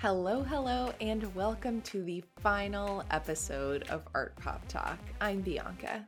[0.00, 4.96] Hello, hello, and welcome to the final episode of Art Pop Talk.
[5.20, 6.06] I'm Bianca.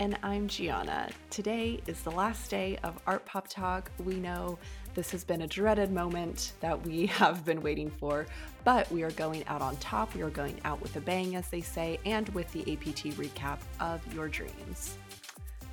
[0.00, 1.08] And I'm Gianna.
[1.30, 3.92] Today is the last day of Art Pop Talk.
[4.04, 4.58] We know
[4.96, 8.26] this has been a dreaded moment that we have been waiting for,
[8.64, 10.12] but we are going out on top.
[10.16, 13.58] We are going out with a bang, as they say, and with the APT recap
[13.78, 14.98] of your dreams.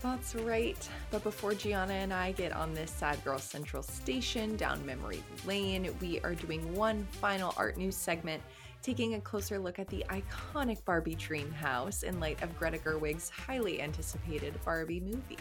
[0.01, 0.89] That's right.
[1.11, 5.93] But before Gianna and I get on this Sad Girl Central station down memory lane,
[5.99, 8.41] we are doing one final art news segment,
[8.81, 13.29] taking a closer look at the iconic Barbie dream house in light of Greta Gerwig's
[13.29, 15.37] highly anticipated Barbie movie.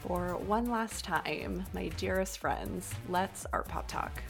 [0.00, 4.22] For one last time, my dearest friends, let's art pop talk.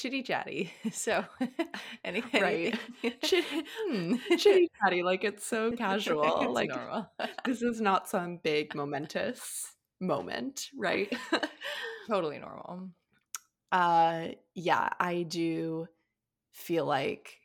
[0.00, 0.72] Chitty chatty.
[0.92, 1.24] So,
[2.04, 2.78] any, right?
[3.22, 4.14] Chitty, hmm.
[4.36, 6.42] chitty chatty, like it's so casual.
[6.42, 7.10] It's like normal.
[7.44, 11.12] this is not some big momentous moment, right?
[12.08, 12.90] totally normal.
[13.72, 15.86] uh, yeah, I do
[16.52, 17.38] feel like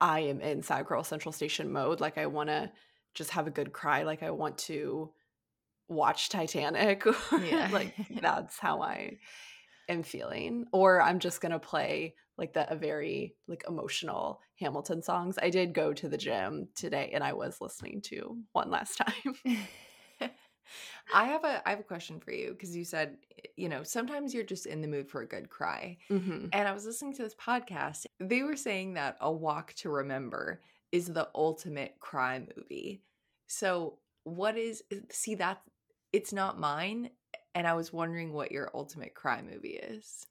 [0.00, 2.00] I am in Sad Girl Central Station mode.
[2.00, 2.70] Like I want to
[3.14, 4.02] just have a good cry.
[4.02, 5.10] Like I want to
[5.88, 7.04] watch Titanic.
[7.32, 7.68] Yeah.
[7.72, 9.18] like that's how I
[9.90, 10.66] am feeling.
[10.72, 15.38] Or I'm just gonna play like the a very like emotional Hamilton songs.
[15.40, 19.34] I did go to the gym today and I was listening to one last time.
[21.14, 23.16] I have a I have a question for you because you said
[23.56, 25.98] you know sometimes you're just in the mood for a good cry.
[26.08, 28.06] hmm And I was listening to this podcast.
[28.18, 33.02] They were saying that A Walk to Remember is the ultimate cry movie.
[33.46, 35.62] So, what is see that
[36.12, 37.10] it's not mine
[37.54, 40.26] and I was wondering what your ultimate cry movie is.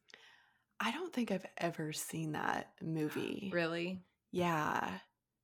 [0.80, 3.50] I don't think I've ever seen that movie.
[3.54, 4.02] Really?
[4.32, 4.90] Yeah.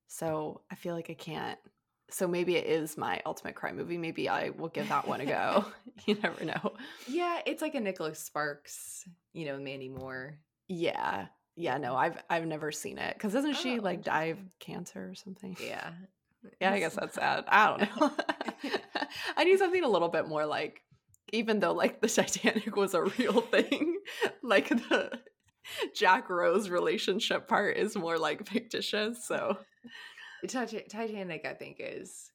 [0.08, 1.58] So I feel like I can't.
[2.08, 3.98] So maybe it is my ultimate crime movie.
[3.98, 5.64] Maybe I will give that one a go.
[6.06, 6.72] you never know.
[7.08, 10.38] Yeah, it's like a Nicholas Sparks, you know, Mandy Moore.
[10.68, 11.26] Yeah.
[11.56, 13.18] Yeah, no, I've I've never seen it.
[13.18, 15.56] Cause doesn't she Oh, like die of cancer or something?
[15.58, 15.90] Yeah.
[16.60, 17.44] Yeah, I guess that's sad.
[17.48, 18.12] I don't know.
[19.36, 20.82] I need something a little bit more like
[21.32, 23.98] even though like the Titanic was a real thing,
[24.42, 25.18] like the
[25.94, 29.24] Jack Rose relationship part is more like fictitious.
[29.24, 29.58] So
[30.46, 32.30] Titanic, I think, is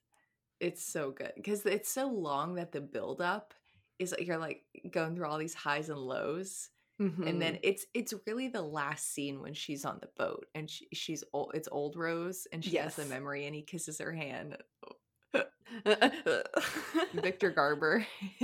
[0.60, 3.54] it's so good because it's so long that the buildup
[4.00, 6.70] is like you're like going through all these highs and lows,
[7.00, 7.62] and then mm-hmm.
[7.64, 11.52] it's it's really the last scene when she's on the boat and she, she's old.
[11.54, 14.58] It's old Rose, and she has the memory, and he kisses her hand.
[17.14, 18.06] Victor Garber.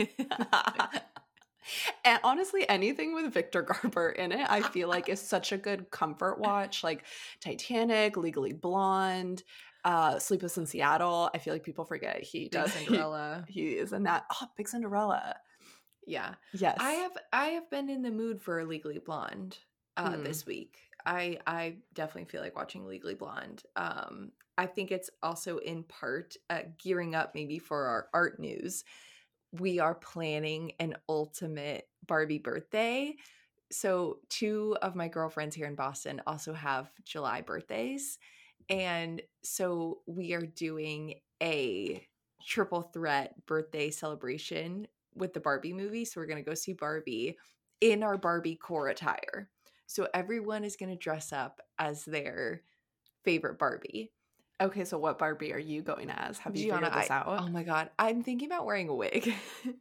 [2.05, 5.91] and honestly, anything with Victor Garber in it, I feel like is such a good
[5.91, 6.83] comfort watch.
[6.83, 7.03] Like
[7.41, 9.43] Titanic, Legally Blonde,
[9.83, 11.29] uh, Sleepless in Seattle.
[11.33, 13.45] I feel like people forget he Big does Cinderella.
[13.47, 14.25] He, is in that.
[14.41, 15.35] Oh, Big Cinderella.
[16.05, 16.35] Yeah.
[16.53, 19.57] Yes, I have I have been in the mood for Legally Blonde
[19.97, 20.23] uh, Hmm.
[20.23, 20.77] this week.
[21.05, 23.63] I I definitely feel like watching Legally Blonde.
[23.75, 28.83] Um, I think it's also in part uh, gearing up maybe for our art news.
[29.51, 33.15] We are planning an ultimate Barbie birthday.
[33.71, 38.17] So two of my girlfriends here in Boston also have July birthdays,
[38.69, 42.05] and so we are doing a
[42.45, 46.05] triple threat birthday celebration with the Barbie movie.
[46.05, 47.37] So we're going to go see Barbie
[47.81, 49.49] in our Barbie core attire.
[49.85, 52.61] So everyone is going to dress up as their
[53.23, 54.11] favorite Barbie.
[54.59, 56.39] Okay, so what Barbie are you going as?
[56.39, 57.25] Have you Gianna, figured this I- out?
[57.27, 59.33] Oh my god, I'm thinking about wearing a wig.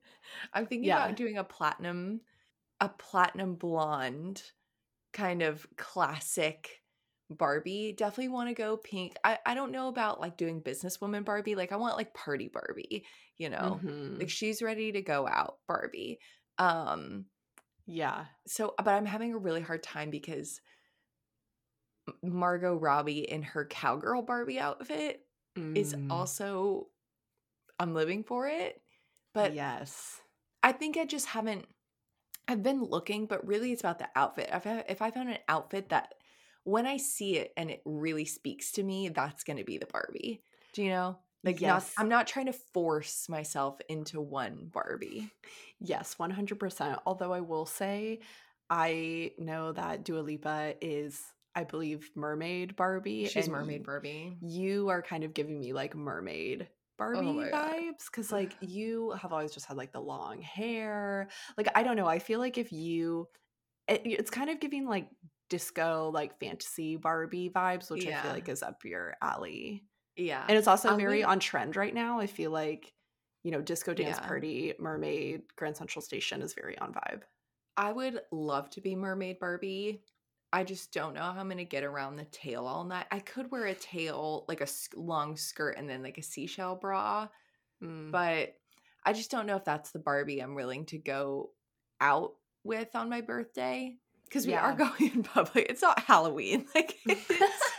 [0.53, 1.05] I'm thinking Yeah.
[1.05, 2.21] about doing a platinum
[2.81, 4.43] a platinum blonde
[5.15, 6.83] kind of classic
[7.31, 7.95] Barbie.
[7.97, 9.17] Definitely want to go pink.
[9.25, 11.55] I I don't know about like doing businesswoman Barbie.
[11.55, 13.05] Like I want like party Barbie,
[13.39, 13.81] you know.
[13.83, 14.19] Mhm.
[14.19, 16.19] Like she's ready to go out Barbie.
[16.59, 17.25] Um
[17.87, 18.27] yeah.
[18.47, 20.61] so but I'm having a really hard time because
[22.23, 25.21] Margot Robbie in her cowgirl Barbie outfit
[25.75, 26.89] is Mm, also
[27.79, 28.81] I'm living for it.
[29.35, 30.21] But yes.
[30.63, 31.67] I think I just haven't
[32.49, 34.49] I've been looking, but really it's about the outfit.
[34.53, 36.15] If I, if I found an outfit that
[36.65, 39.87] when I see it and it really speaks to me, that's going to be the
[39.87, 40.43] Barbie.
[40.73, 41.19] Do you know?
[41.45, 41.95] Like not, Yes.
[41.99, 45.31] I'm not trying to force myself into one Barbie.
[45.81, 46.99] Yes, 100%.
[47.05, 48.21] Although I will say,
[48.71, 51.21] I know that Dua Lipa is,
[51.57, 53.27] I believe, Mermaid Barbie.
[53.27, 54.37] She's mermaid Barbie.
[54.43, 59.13] You are kind of giving me like mermaid oh Barbie Oh vibes because like you
[59.21, 61.29] have always just had like the long hair.
[61.57, 63.27] Like I don't know, I feel like if you
[63.89, 65.09] it, it's kind of giving like
[65.49, 69.85] disco like fantasy Barbie vibes, which I feel like is up your alley.
[70.17, 70.45] Yeah.
[70.47, 72.21] And it's also very on trend right now.
[72.21, 72.93] I feel like
[73.45, 74.27] you know, disco dance Yeah.
[74.27, 77.23] party, mermaid, Grand Central Station is very on vibe.
[77.77, 80.03] I would love to be mermaid Barbie.
[80.53, 83.07] I just don't know how I'm gonna get around the tail all night.
[83.11, 87.29] I could wear a tail, like a long skirt, and then like a seashell bra,
[87.83, 88.11] Mm.
[88.11, 88.55] but
[89.05, 91.51] I just don't know if that's the Barbie I'm willing to go
[92.01, 92.33] out
[92.65, 95.67] with on my birthday because we are going in public.
[95.69, 97.73] It's not Halloween, like it's,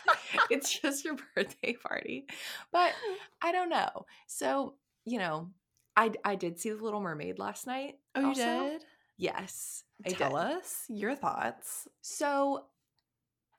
[0.52, 2.28] it's just your birthday party.
[2.72, 2.94] But
[3.42, 4.06] I don't know.
[4.28, 4.76] So
[5.06, 5.50] you know,
[5.96, 7.96] I I did see the Little Mermaid last night.
[8.16, 8.86] oh, you did?
[9.18, 10.38] Yes, I Tell did.
[10.58, 11.88] us your thoughts.
[12.02, 12.66] So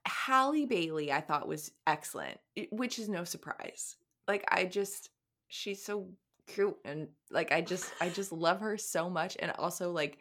[0.07, 2.39] Halle Bailey, I thought was excellent,
[2.71, 3.97] which is no surprise.
[4.27, 5.11] Like I just,
[5.49, 6.09] she's so
[6.47, 9.37] cute, and like I just, I just love her so much.
[9.39, 10.19] And also, like,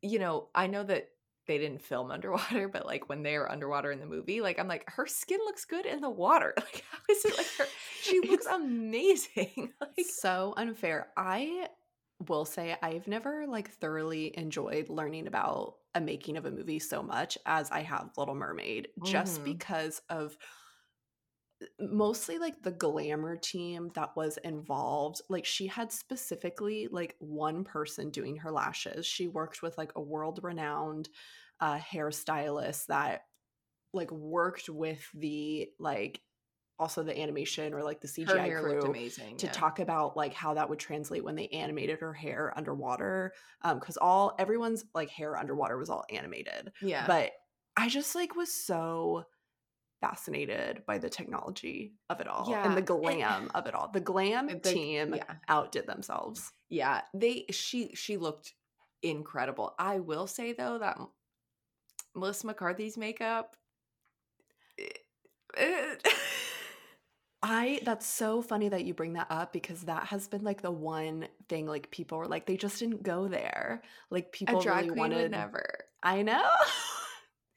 [0.00, 1.08] you know, I know that
[1.46, 4.68] they didn't film underwater, but like when they are underwater in the movie, like I'm
[4.68, 6.54] like, her skin looks good in the water.
[6.62, 7.66] Like, how is it like her?
[8.00, 9.72] She looks amazing.
[9.80, 11.08] like, so unfair.
[11.16, 11.68] I
[12.28, 17.02] will say I've never like thoroughly enjoyed learning about a making of a movie so
[17.02, 19.44] much as I have Little Mermaid, just Mhm.
[19.44, 20.36] because of
[21.60, 25.20] uh, mostly like the glamour team that was involved.
[25.28, 29.06] Like she had specifically like one person doing her lashes.
[29.06, 31.08] She worked with like a world renowned
[31.60, 33.22] uh hairstylist that
[33.92, 36.22] like worked with the like
[36.78, 39.36] also the animation or like the CGI crew looked amazing.
[39.36, 39.52] to yeah.
[39.52, 43.32] talk about like how that would translate when they animated her hair underwater
[43.62, 47.30] um because all everyone's like hair underwater was all animated Yeah, but
[47.76, 49.24] i just like was so
[50.00, 54.48] fascinated by the technology of it all and the glam of it all the glam
[54.48, 55.34] The- team yeah.
[55.48, 58.54] outdid themselves Yeah, they she she looked
[59.02, 59.74] incredible.
[59.78, 60.98] I will say though that
[62.14, 63.56] Melissa McCarthy's makeup
[64.78, 64.84] eh,
[65.56, 65.94] eh,
[67.42, 70.70] I that's so funny that you bring that up because that has been like the
[70.70, 73.82] one thing like people were like they just didn't go there.
[74.10, 75.64] Like people a drag really queen wanted would never.
[76.02, 76.48] I know.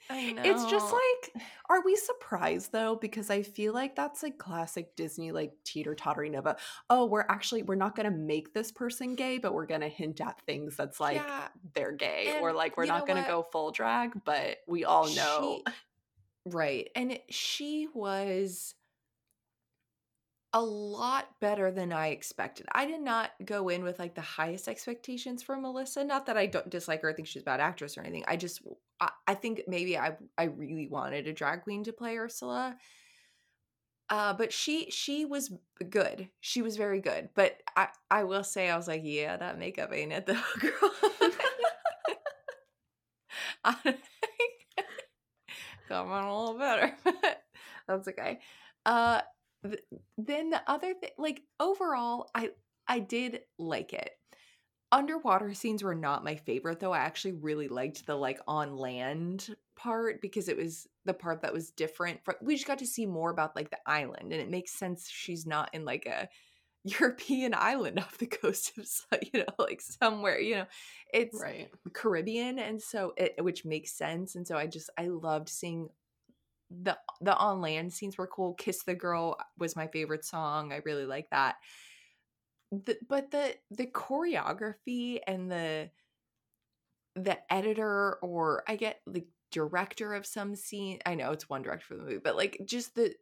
[0.09, 0.41] I know.
[0.43, 5.31] It's just like are we surprised though because I feel like that's like classic Disney
[5.31, 6.57] like teeter-tottering of a
[6.91, 9.87] oh we're actually we're not going to make this person gay but we're going to
[9.87, 13.41] hint at things that's like yeah, they're gay or like we're not going to go
[13.51, 15.73] full drag but we all know She-
[16.45, 18.75] right, and it, she was
[20.55, 22.65] a lot better than I expected.
[22.73, 26.03] I did not go in with like the highest expectations for Melissa.
[26.05, 28.25] Not that I don't dislike her; I think she's a bad actress or anything.
[28.27, 28.61] I just,
[29.01, 32.77] I, I think maybe I, I really wanted a drag queen to play Ursula.
[34.07, 35.51] Uh, but she she was
[35.89, 36.29] good.
[36.39, 37.29] She was very good.
[37.33, 40.91] But I I will say I was like, yeah, that makeup ain't it though, girl.
[43.63, 43.95] I-
[45.87, 46.95] Come on a little better.
[47.87, 48.39] That's okay.
[48.85, 49.21] Uh,
[49.69, 49.83] th-
[50.17, 52.51] then the other thing, like overall, I
[52.87, 54.11] I did like it.
[54.91, 56.93] Underwater scenes were not my favorite though.
[56.93, 61.53] I actually really liked the like on land part because it was the part that
[61.53, 62.23] was different.
[62.23, 65.09] From, we just got to see more about like the island, and it makes sense
[65.09, 66.29] she's not in like a
[66.85, 68.87] European island off the coast of
[69.33, 70.65] you know like somewhere you know
[71.13, 71.69] it's right.
[71.93, 74.35] Caribbean, and so it which makes sense.
[74.35, 75.89] And so I just I loved seeing
[76.69, 78.53] the the on land scenes were cool.
[78.53, 80.73] Kiss the Girl was my favorite song.
[80.73, 81.55] I really like that.
[82.71, 85.89] The, but the the choreography and the
[87.15, 90.99] the editor or I get the director of some scene.
[91.05, 93.13] I know it's one director for the movie, but like just the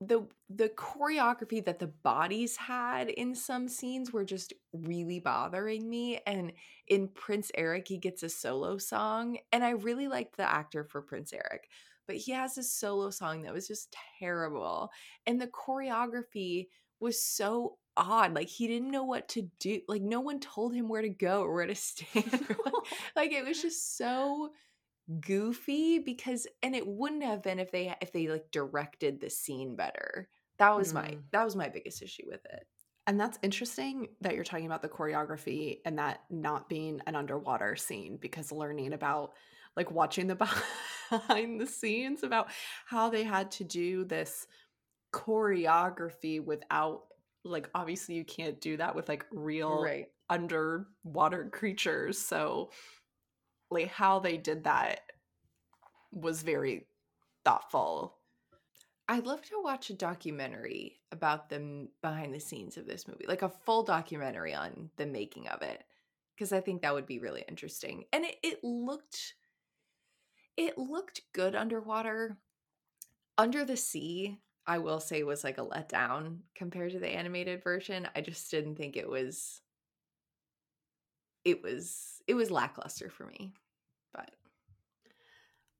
[0.00, 6.20] the the choreography that the bodies had in some scenes were just really bothering me
[6.26, 6.52] and
[6.88, 11.00] in prince eric he gets a solo song and i really liked the actor for
[11.00, 11.68] prince eric
[12.06, 14.90] but he has a solo song that was just terrible
[15.26, 16.66] and the choreography
[17.00, 20.88] was so odd like he didn't know what to do like no one told him
[20.88, 22.74] where to go or where to stand like,
[23.16, 24.50] like it was just so
[25.20, 29.76] goofy because and it wouldn't have been if they if they like directed the scene
[29.76, 31.22] better that was my Mm.
[31.32, 32.66] that was my biggest issue with it
[33.06, 37.76] And that's interesting that you're talking about the choreography and that not being an underwater
[37.76, 39.34] scene because learning about
[39.76, 40.34] like watching the
[41.10, 42.50] behind the scenes about
[42.86, 44.48] how they had to do this
[45.12, 47.04] choreography without
[47.44, 52.18] like obviously you can't do that with like real right underwater creatures.
[52.18, 52.72] So
[53.70, 55.00] like how they did that
[56.12, 56.86] was very
[57.44, 58.16] thoughtful.
[59.08, 63.42] i'd love to watch a documentary about the behind the scenes of this movie like
[63.42, 65.84] a full documentary on the making of it
[66.34, 69.34] because i think that would be really interesting and it, it looked
[70.56, 72.38] it looked good underwater
[73.38, 78.08] under the sea I will say was like a letdown compared to the animated version.
[78.16, 79.60] I just didn't think it was
[81.46, 83.54] it was it was lackluster for me.
[84.12, 84.30] But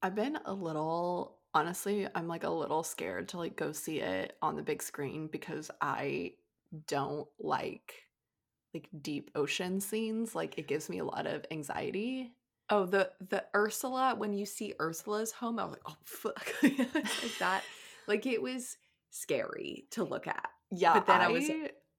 [0.03, 4.37] I've been a little honestly, I'm like a little scared to like go see it
[4.43, 6.33] on the big screen because I
[6.87, 7.95] don't like
[8.75, 10.35] like deep ocean scenes.
[10.35, 12.33] Like it gives me a lot of anxiety.
[12.71, 17.39] oh, the the Ursula when you see Ursula's home, I was like, "Oh fuck." like
[17.41, 17.63] that
[18.07, 18.77] like it was
[19.11, 20.49] scary to look at.
[20.71, 21.51] Yeah, But then I I was-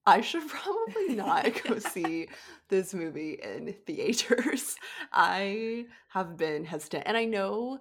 [0.08, 2.28] I should probably not go see
[2.68, 4.76] this movie in theaters.
[5.12, 7.80] I have been hesitant, and I know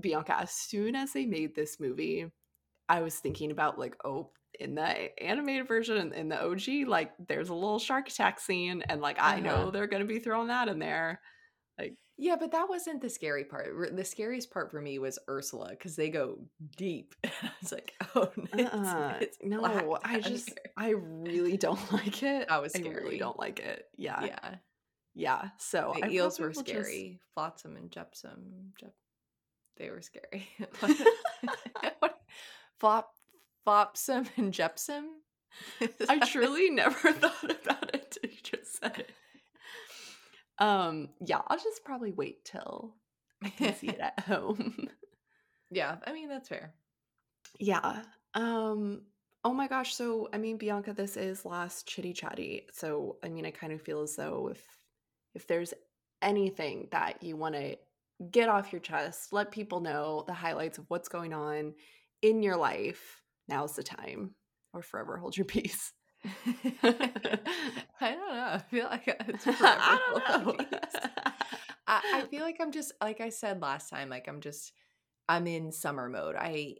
[0.00, 0.38] Bianca.
[0.40, 2.30] As soon as they made this movie,
[2.88, 7.48] I was thinking about like, oh, in the animated version in the OG, like there's
[7.48, 9.70] a little shark attack scene, and like I know Uh-huh.
[9.70, 11.20] they're gonna be throwing that in there.
[12.24, 13.66] Yeah, but that wasn't the scary part.
[13.96, 16.38] The scariest part for me was Ursula because they go
[16.76, 17.16] deep.
[17.24, 19.14] I was like, oh, it's, Uh-uh.
[19.20, 20.56] it's no, I just here.
[20.76, 22.48] I really don't like it.
[22.48, 23.86] I was I really don't like it.
[23.96, 24.54] Yeah, yeah.
[25.16, 25.48] yeah.
[25.58, 27.18] So The I eels were will just- scary.
[27.34, 28.70] Flotsam and Jepsam.
[28.78, 28.94] Jep-
[29.78, 30.46] they were scary.
[32.78, 33.14] Flop,
[33.66, 35.06] Flopsam and Jepsam.
[36.08, 39.10] I truly never thought about it until you just said it.
[40.58, 42.94] Um, yeah, I'll just probably wait till
[43.42, 44.88] I can see it at home.
[45.70, 46.74] yeah, I mean that's fair.
[47.58, 48.02] yeah.
[48.34, 49.02] Um,
[49.44, 52.66] oh my gosh, so I mean, Bianca, this is last chitty chatty.
[52.72, 54.62] So I mean, I kind of feel as though if
[55.34, 55.74] if there's
[56.22, 57.76] anything that you want to
[58.30, 61.74] get off your chest, let people know the highlights of what's going on
[62.22, 64.34] in your life, now's the time.
[64.74, 65.92] Or forever hold your peace.
[66.82, 67.40] I
[68.00, 68.48] don't know.
[68.52, 70.56] I feel like it's I don't know.
[71.86, 74.72] I, I feel like I'm just like I said last time, like I'm just
[75.28, 76.36] I'm in summer mode.
[76.38, 76.76] I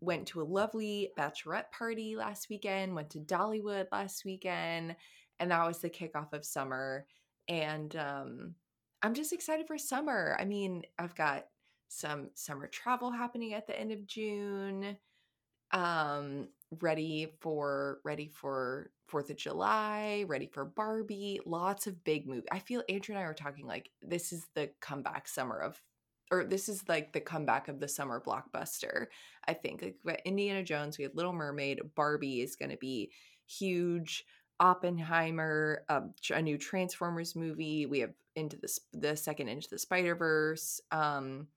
[0.00, 4.96] went to a lovely bachelorette party last weekend, went to Dollywood last weekend,
[5.40, 7.06] and that was the kickoff of summer.
[7.48, 8.54] And um
[9.02, 10.36] I'm just excited for summer.
[10.38, 11.46] I mean, I've got
[11.88, 14.96] some summer travel happening at the end of June.
[15.72, 16.48] Um
[16.80, 22.44] ready for ready for Fourth of July, ready for Barbie, lots of big movies.
[22.50, 25.80] I feel Andrew and I were talking like this is the comeback summer of,
[26.30, 29.06] or this is like the comeback of the summer blockbuster.
[29.46, 33.10] I think like we Indiana Jones, we had Little Mermaid, Barbie is going to be
[33.46, 34.24] huge.
[34.60, 37.86] Oppenheimer, um, a new Transformers movie.
[37.86, 40.80] We have into the the second Into the Spider Verse.
[40.90, 41.48] Um,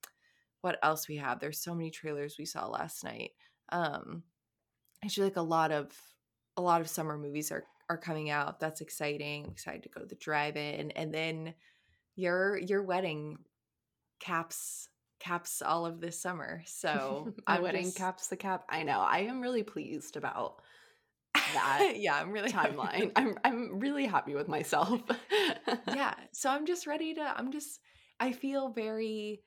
[0.60, 1.38] what else we have?
[1.38, 3.30] There's so many trailers we saw last night.
[3.70, 4.24] Um,
[5.04, 5.90] I feel like a lot of
[6.56, 8.60] a lot of summer movies are are coming out.
[8.60, 9.44] That's exciting.
[9.44, 11.54] I'm excited to go to the drive-in, and then
[12.16, 13.38] your your wedding
[14.20, 14.88] caps
[15.20, 16.62] caps all of this summer.
[16.66, 18.64] So my I'm wedding just- caps the cap.
[18.68, 19.00] I know.
[19.00, 20.60] I am really pleased about
[21.54, 23.12] that yeah, I'm really timeline.
[23.16, 25.00] I'm I'm really happy with myself.
[25.94, 27.80] yeah so i'm just ready to i'm just
[28.20, 29.42] i feel very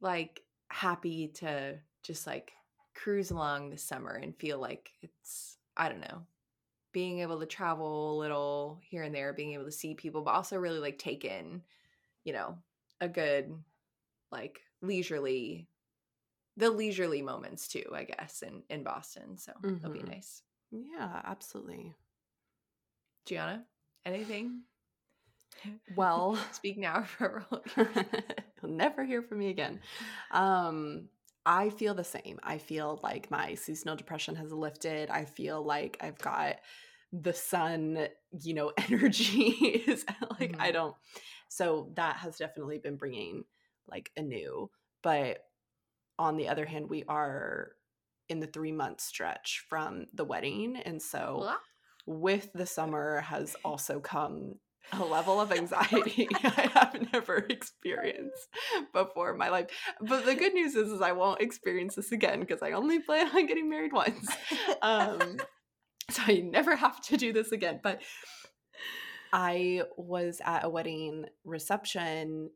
[0.00, 2.52] like happy to just like
[2.94, 6.22] cruise along this summer and feel like it's i don't know
[6.92, 10.32] being able to travel a little here and there being able to see people but
[10.34, 11.62] also really like take in
[12.24, 12.58] you know
[13.00, 13.52] a good
[14.32, 15.68] like leisurely
[16.56, 20.08] the leisurely moments too i guess in in boston so it'll be Mhm.
[20.08, 21.94] nice yeah, absolutely.
[23.26, 23.66] gianna
[24.06, 24.64] anything
[25.96, 27.66] Well, speak now or forever hold
[28.62, 29.80] You'll never hear from me again.
[30.30, 31.08] Um,
[31.46, 32.38] I feel the same.
[32.42, 35.10] I feel like my seasonal depression has lifted.
[35.10, 36.56] I feel like I've got
[37.12, 38.08] the sun,
[38.40, 39.50] you know, energy
[39.86, 40.04] is
[40.38, 40.72] like I Mhm.
[40.72, 40.96] don't.
[41.48, 43.44] So that has definitely been bringing
[43.86, 44.70] like a new.
[45.02, 45.40] But
[46.18, 47.72] on the other hand, we are
[48.28, 51.46] in the three month stretch from the wedding, and so
[52.06, 54.56] with the summer has also come
[54.92, 58.48] a level of anxiety I have never experienced
[58.92, 59.66] before in my life.
[60.00, 63.28] But the good news is, is I won't experience this again because I only plan
[63.34, 64.28] on getting married once.
[64.82, 65.38] Um,
[66.10, 67.80] so I never have to do this again.
[67.82, 68.02] But
[69.32, 72.50] I was at a wedding reception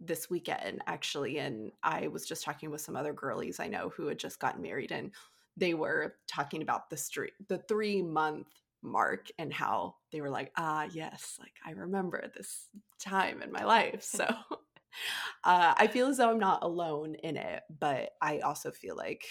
[0.00, 4.06] this weekend actually and I was just talking with some other girlies I know who
[4.06, 5.12] had just gotten married and
[5.58, 8.48] they were talking about the street the 3 month
[8.82, 12.68] mark and how they were like ah yes like I remember this
[13.00, 14.24] time in my life so
[15.44, 19.24] uh, I feel as though I'm not alone in it but I also feel like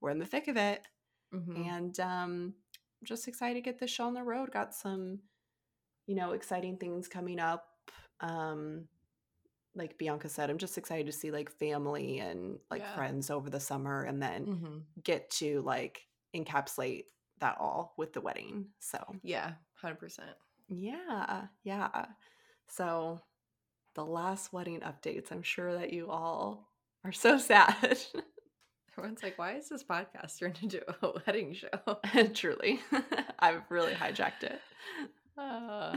[0.00, 0.82] we're in the thick of it
[1.34, 1.66] Mhm.
[1.68, 2.54] and um
[3.04, 5.20] just excited to get this show on the road got some
[6.06, 7.66] you know exciting things coming up
[8.20, 8.86] um
[9.76, 12.94] like Bianca said, I'm just excited to see like family and like Yeah.
[12.96, 14.78] friends over the summer and then Mm-hmm.
[15.04, 16.00] get to like
[16.34, 17.04] encapsulate
[17.38, 18.66] that all with the wedding.
[18.80, 20.30] So, Yeah, hundred percent.
[20.68, 22.06] yeah, yeah.
[22.68, 23.20] So,
[23.94, 26.68] the last wedding updates, I'm sure that you all
[27.04, 27.98] are so sad.
[28.96, 31.98] Everyone's like, "Why is this podcast turned into a wedding show?"
[32.34, 32.80] Truly,
[33.38, 34.60] I've really hijacked it.
[35.38, 35.96] Uh,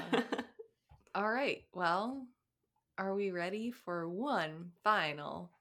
[1.13, 1.63] all right.
[1.73, 2.25] Well,
[2.97, 5.51] are we ready for one final?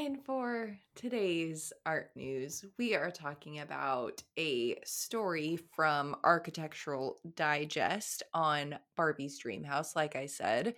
[0.00, 8.78] And for today's art news, we are talking about a story from Architectural Digest on
[8.96, 9.94] Barbie's Dream House.
[9.94, 10.76] Like I said,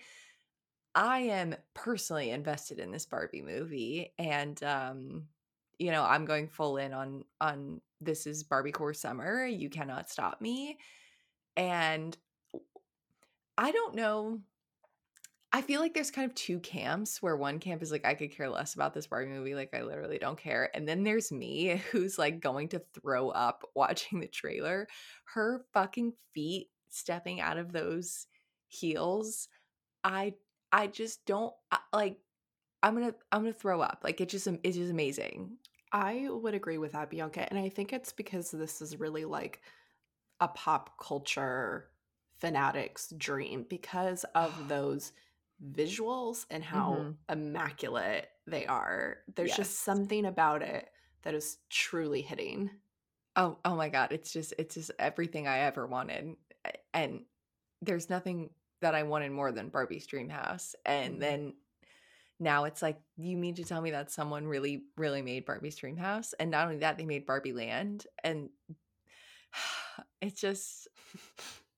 [0.97, 5.27] I am personally invested in this Barbie movie, and um,
[5.79, 9.47] you know, I'm going full in on on this is Barbie Core Summer.
[9.47, 10.79] You cannot stop me,
[11.57, 12.19] and
[13.57, 14.41] I don't know.
[15.55, 18.35] I feel like there's kind of two camps where one camp is like, I could
[18.35, 19.55] care less about this Barbie movie.
[19.55, 20.71] Like, I literally don't care.
[20.75, 24.89] And then there's me who's like going to throw up watching the trailer.
[25.35, 28.27] Her fucking feet stepping out of those
[28.69, 29.49] heels.
[30.03, 30.35] I,
[30.73, 32.17] I just don't I- like,
[32.83, 34.01] I'm gonna, I'm gonna throw up.
[34.03, 35.59] Like, it just, it's just amazing.
[35.93, 37.47] I would agree with that, Bianca.
[37.51, 39.61] And I think it's because this is really like
[40.41, 41.91] a pop culture
[42.39, 45.13] fanatic's dream because of those
[45.63, 47.19] visuals and how Mhm.
[47.29, 49.19] immaculate they are.
[49.35, 49.57] There's Yes.
[49.57, 50.91] just something about it
[51.23, 52.71] that is truly hitting.
[53.37, 54.13] Oh, oh my God.
[54.13, 56.37] It's just, it's just everything I ever wanted.
[56.93, 57.25] And
[57.81, 58.51] there's nothing
[58.81, 60.75] that I wanted more than Barbie's Dream House.
[60.85, 61.23] And Mhm.
[61.23, 61.55] then
[62.41, 65.97] now it's like, you mean to tell me that someone really, really made Barbie's Dream
[65.97, 66.35] House?
[66.35, 68.07] And not only that, they made Barbie Land.
[68.25, 68.51] And
[70.21, 70.89] it's just,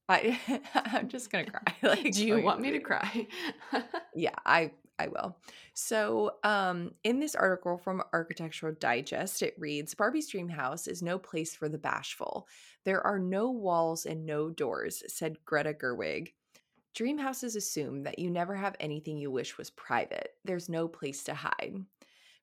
[0.08, 0.38] I,
[0.74, 1.62] I'm just going to cry.
[1.82, 3.26] Like, Do you want me to cry?
[4.14, 5.36] yeah i i will.
[5.74, 11.18] So um in this article from architectural digest it reads barbie's dream house is no
[11.18, 12.46] place for the bashful.
[12.84, 16.32] There are no walls and no doors said greta gerwig.
[16.94, 20.34] Dream houses assume that you never have anything you wish was private.
[20.44, 21.74] There's no place to hide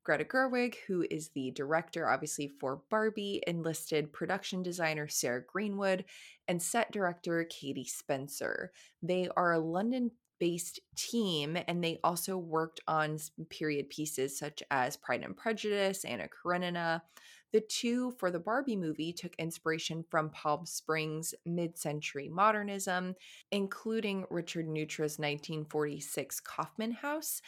[0.04, 6.06] Greta Gerwig, who is the director, obviously, for Barbie, enlisted production designer Sarah Greenwood
[6.48, 8.72] and set director Katie Spencer.
[9.04, 13.20] They are a London based team and they also worked on
[13.52, 17.04] period pieces such as Pride and Prejudice, Anna Karenina.
[17.54, 23.14] The two for the Barbie movie took inspiration from Palm Springs mid century modernism,
[23.52, 27.42] including Richard Neutra's 1946 Kaufmann House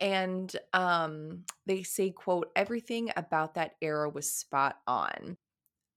[0.00, 5.36] and um they say quote everything about that era was spot on.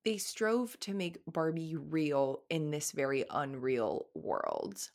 [0.05, 4.89] They strove to make barbie real in this very unreal world.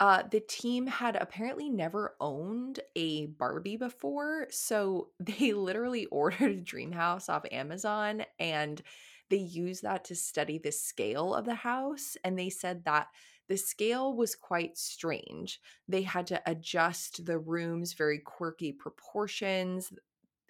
[0.00, 6.60] Uh the team had apparently never owned a barbie before so they literally ordered a
[6.60, 8.82] dream house off amazon and
[9.30, 13.08] they used that to study the scale of the house and they said that
[13.48, 15.60] the scale was quite strange.
[15.88, 19.92] They had to adjust the room's very quirky proportions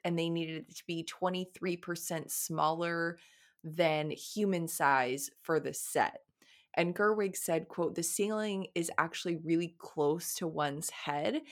[0.04, 3.18] and they needed it to be 23% smaller
[3.64, 6.20] than human size for the set.
[6.74, 11.42] And gerwig said quote the ceiling is actually really close to one's head.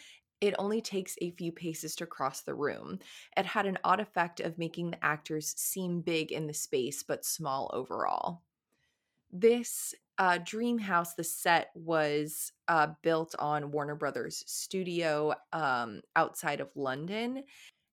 [0.41, 2.99] It only takes a few paces to cross the room.
[3.37, 7.25] It had an odd effect of making the actors seem big in the space but
[7.25, 8.43] small overall
[9.33, 16.61] this uh, dream house the set was uh, built on warner brothers studio um, outside
[16.61, 17.43] of london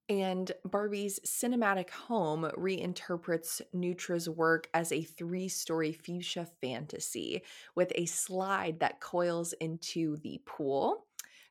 [0.10, 7.41] and barbie's cinematic home reinterprets neutra's work as a three-story fuchsia fantasy
[7.76, 11.06] with a slide that coils into the pool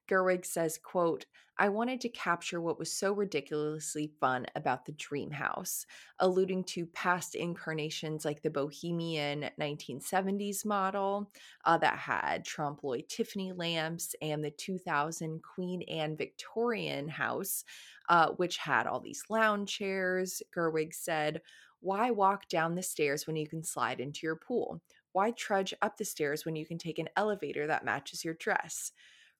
[0.08, 1.26] gerwig says quote
[1.58, 5.86] I wanted to capture what was so ridiculously fun about the dream house,
[6.18, 11.30] alluding to past incarnations like the bohemian 1970s model
[11.66, 17.64] uh, that had trompe l'oeil Tiffany lamps and the 2000 Queen Anne Victorian house,
[18.08, 20.42] uh, which had all these lounge chairs.
[20.56, 21.42] Gerwig said,
[21.80, 24.80] Why walk down the stairs when you can slide into your pool?
[25.12, 28.92] Why trudge up the stairs when you can take an elevator that matches your dress?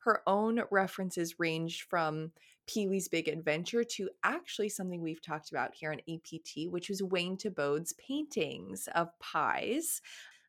[0.05, 2.33] Her own references ranged from
[2.67, 7.03] Pee Wee's Big Adventure to actually something we've talked about here on APT, which was
[7.03, 10.01] Wayne Thiebaud's paintings of pies.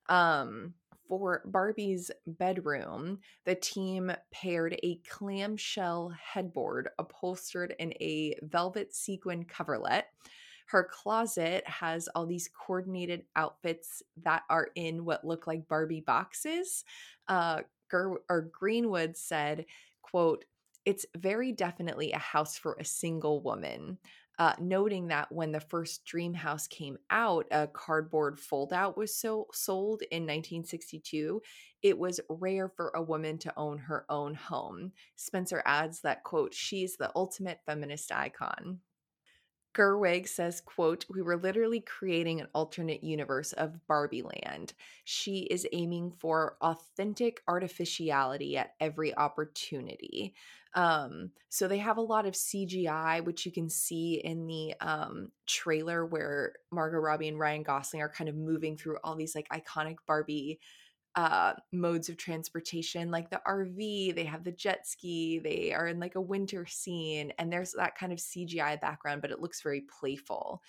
[0.09, 0.73] Um,
[1.07, 10.07] for Barbie's bedroom, the team paired a clamshell headboard upholstered in a velvet sequin coverlet
[10.67, 16.85] Her closet has all these coordinated outfits that are in what look like Barbie boxes.
[17.27, 17.61] Uh,
[17.93, 19.65] Ger- or Greenwood said,
[20.01, 20.45] "quote
[20.85, 23.99] It's very definitely a house for a single woman."
[24.39, 29.45] Uh, noting that when the first dream house came out, a cardboard foldout was so
[29.53, 31.39] sold in 1962.
[31.83, 34.91] It was rare for a woman to own her own home.
[35.15, 38.79] Spencer adds that, quote, she's the ultimate feminist icon.
[39.73, 44.73] Gerwig says, quote, we were literally creating an alternate universe of Barbie land.
[45.03, 50.35] She is aiming for authentic artificiality at every opportunity.
[50.75, 55.31] Um, so they have a lot of CGI, which you can see in the um,
[55.45, 59.47] trailer where Margot Robbie and Ryan Gosling are kind of moving through all these like
[59.49, 60.59] iconic Barbie
[61.15, 65.99] uh modes of transportation like the RV they have the jet ski they are in
[65.99, 69.81] like a winter scene and there's that kind of CGI background but it looks very
[69.81, 70.61] playful.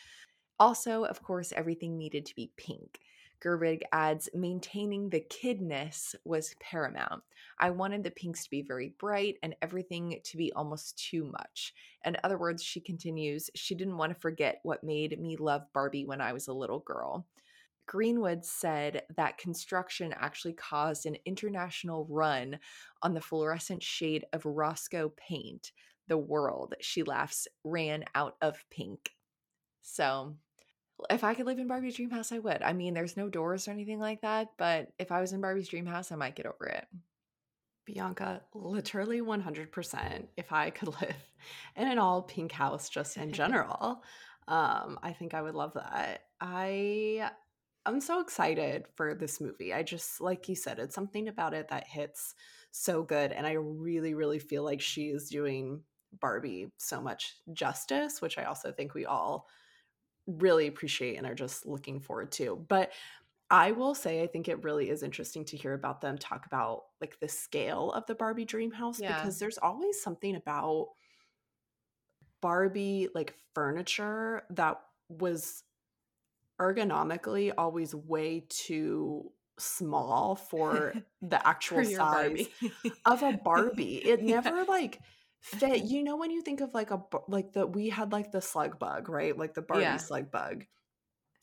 [0.60, 3.00] Also of course everything needed to be pink.
[3.42, 7.22] Gerwig adds maintaining the kidness was paramount.
[7.58, 11.74] I wanted the pinks to be very bright and everything to be almost too much.
[12.04, 16.04] In other words she continues she didn't want to forget what made me love Barbie
[16.04, 17.26] when I was a little girl
[17.86, 22.58] Greenwood said that construction actually caused an international run
[23.02, 25.72] on the fluorescent shade of Rosco paint.
[26.08, 29.10] The world, she laughs, ran out of pink.
[29.82, 30.36] So,
[31.10, 32.62] if I could live in Barbie's dream house, I would.
[32.62, 35.68] I mean, there's no doors or anything like that, but if I was in Barbie's
[35.68, 36.86] dream house, I might get over it.
[37.84, 40.26] Bianca, literally 100%.
[40.36, 41.16] If I could live
[41.76, 44.02] in an all pink house just in general,
[44.48, 46.22] um, I think I would love that.
[46.40, 47.30] I
[47.86, 49.74] I'm so excited for this movie.
[49.74, 52.34] I just, like you said, it's something about it that hits
[52.70, 53.32] so good.
[53.32, 55.82] And I really, really feel like she is doing
[56.20, 59.48] Barbie so much justice, which I also think we all
[60.26, 62.64] really appreciate and are just looking forward to.
[62.68, 62.92] But
[63.50, 66.84] I will say, I think it really is interesting to hear about them talk about
[67.00, 69.18] like the scale of the Barbie dream house yeah.
[69.18, 70.88] because there's always something about
[72.40, 75.62] Barbie like furniture that was
[76.60, 82.46] ergonomically always way too small for the actual for size
[83.04, 83.96] of a Barbie.
[83.96, 84.64] It never yeah.
[84.68, 85.00] like
[85.40, 85.84] fit.
[85.84, 88.78] You know when you think of like a like the we had like the slug
[88.78, 89.36] bug, right?
[89.36, 89.96] Like the Barbie yeah.
[89.96, 90.64] slug bug.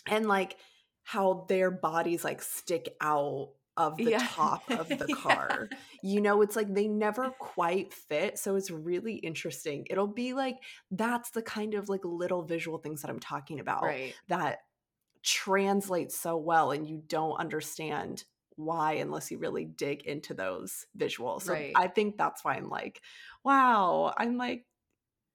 [0.08, 0.58] And like
[1.04, 4.28] how their bodies like stick out of the yeah.
[4.30, 5.70] top of the car.
[5.70, 5.78] yeah.
[6.04, 8.38] You know, it's like they never quite fit.
[8.38, 9.86] So it's really interesting.
[9.90, 10.58] It'll be like
[10.90, 13.84] that's the kind of like little visual things that I'm talking about.
[13.84, 14.14] Right.
[14.28, 14.60] That
[15.24, 18.24] translates so well and you don't understand
[18.56, 21.44] why unless you really dig into those visuals.
[21.44, 21.74] So right.
[21.76, 23.02] I think that's why I'm like,
[23.44, 24.66] wow, I'm like,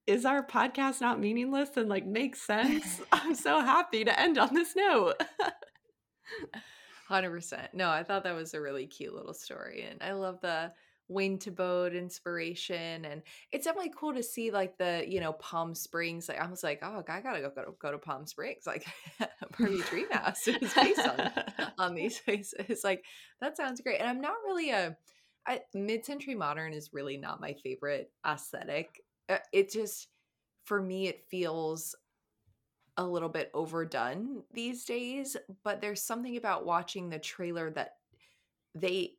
[0.07, 3.01] is our podcast not meaningless and like makes sense?
[3.13, 5.21] I'm so happy to end on this note.
[7.11, 7.69] 100%.
[7.73, 9.87] No, I thought that was a really cute little story.
[9.89, 10.73] And I love the
[11.09, 16.29] Wayne Thiebaud inspiration and it's definitely cool to see like the you know palm springs
[16.29, 18.85] like i was like oh i gotta go go to, go to palm springs like
[19.59, 21.33] Barbie dream house is based on,
[21.79, 23.05] on these places It's like
[23.41, 24.97] that sounds great and i'm not really a
[25.49, 30.09] I, mid-century modern is really not my favorite aesthetic uh, it just
[30.65, 31.95] for me it feels
[32.97, 37.93] a little bit overdone these days but there's something about watching the trailer that
[38.75, 39.13] they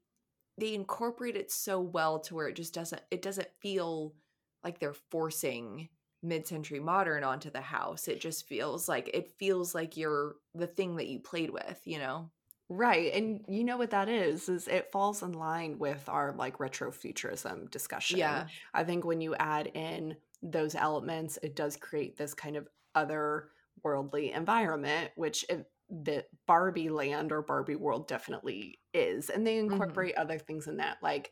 [0.58, 4.16] they incorporate it so well to where it just doesn't it doesn't feel
[4.64, 5.90] like they're forcing
[6.24, 8.08] mid-century modern onto the house.
[8.08, 12.00] It just feels like it feels like you're the thing that you played with you
[12.00, 12.32] know?
[12.70, 16.58] Right and you know what that is is it falls in line with our like
[16.58, 18.18] retrofuturism discussion.
[18.18, 18.48] Yeah.
[18.74, 23.50] I think when you add in those elements it does create this kind of other
[23.84, 29.30] worldly environment which it, that Barbie land or Barbie world definitely is.
[29.30, 29.74] And they mm-hmm.
[29.74, 30.22] incorporate mm-hmm.
[30.22, 31.32] other things in that, like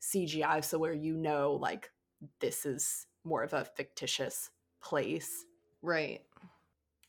[0.00, 1.90] CGI, so where you know, like,
[2.40, 4.50] this is more of a fictitious
[4.82, 5.44] place.
[5.82, 6.22] Right.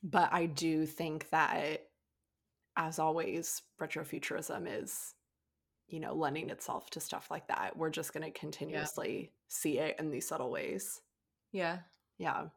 [0.03, 1.83] But I do think that,
[2.75, 5.13] as always, retrofuturism is,
[5.87, 7.75] you know, lending itself to stuff like that.
[7.75, 9.27] We're just going to continuously yeah.
[9.47, 11.01] see it in these subtle ways.
[11.51, 11.79] Yeah.
[12.17, 12.47] Yeah.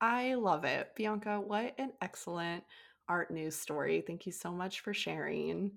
[0.00, 0.90] I love it.
[0.94, 2.64] Bianca, what an excellent
[3.08, 4.02] art news story.
[4.06, 5.72] Thank you so much for sharing.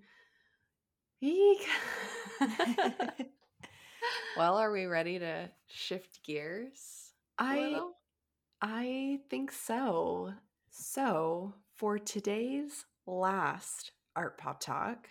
[1.21, 1.67] Eek.
[4.37, 7.11] well, are we ready to shift gears?
[7.39, 7.81] I
[8.61, 10.33] I think so.
[10.69, 15.07] So, for today's last art pop talk,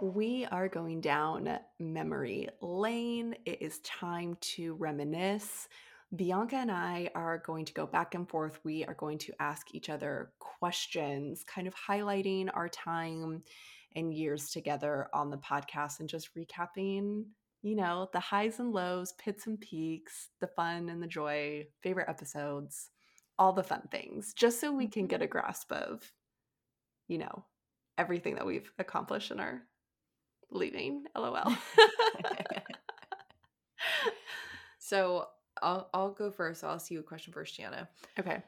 [0.00, 3.34] we are going down memory lane.
[3.44, 5.68] It is time to reminisce
[6.16, 8.58] Bianca and I are going to go back and forth.
[8.64, 13.42] We are going to ask each other questions, kind of highlighting our time
[13.94, 17.24] and years together on the podcast and just recapping,
[17.62, 22.08] you know, the highs and lows, pits and peaks, the fun and the joy, favorite
[22.08, 22.90] episodes,
[23.38, 25.28] all the fun things, just so we can get a Mm-hmm.
[25.28, 26.12] grasp of,
[27.08, 27.44] you know,
[27.98, 29.62] everything that we've accomplished in our
[30.50, 31.04] leaving.
[31.16, 31.54] LOL.
[34.78, 35.26] so
[35.62, 36.64] I'll I'll go first.
[36.64, 37.88] I'll ask you a question first, Gianna.
[38.18, 38.42] okay.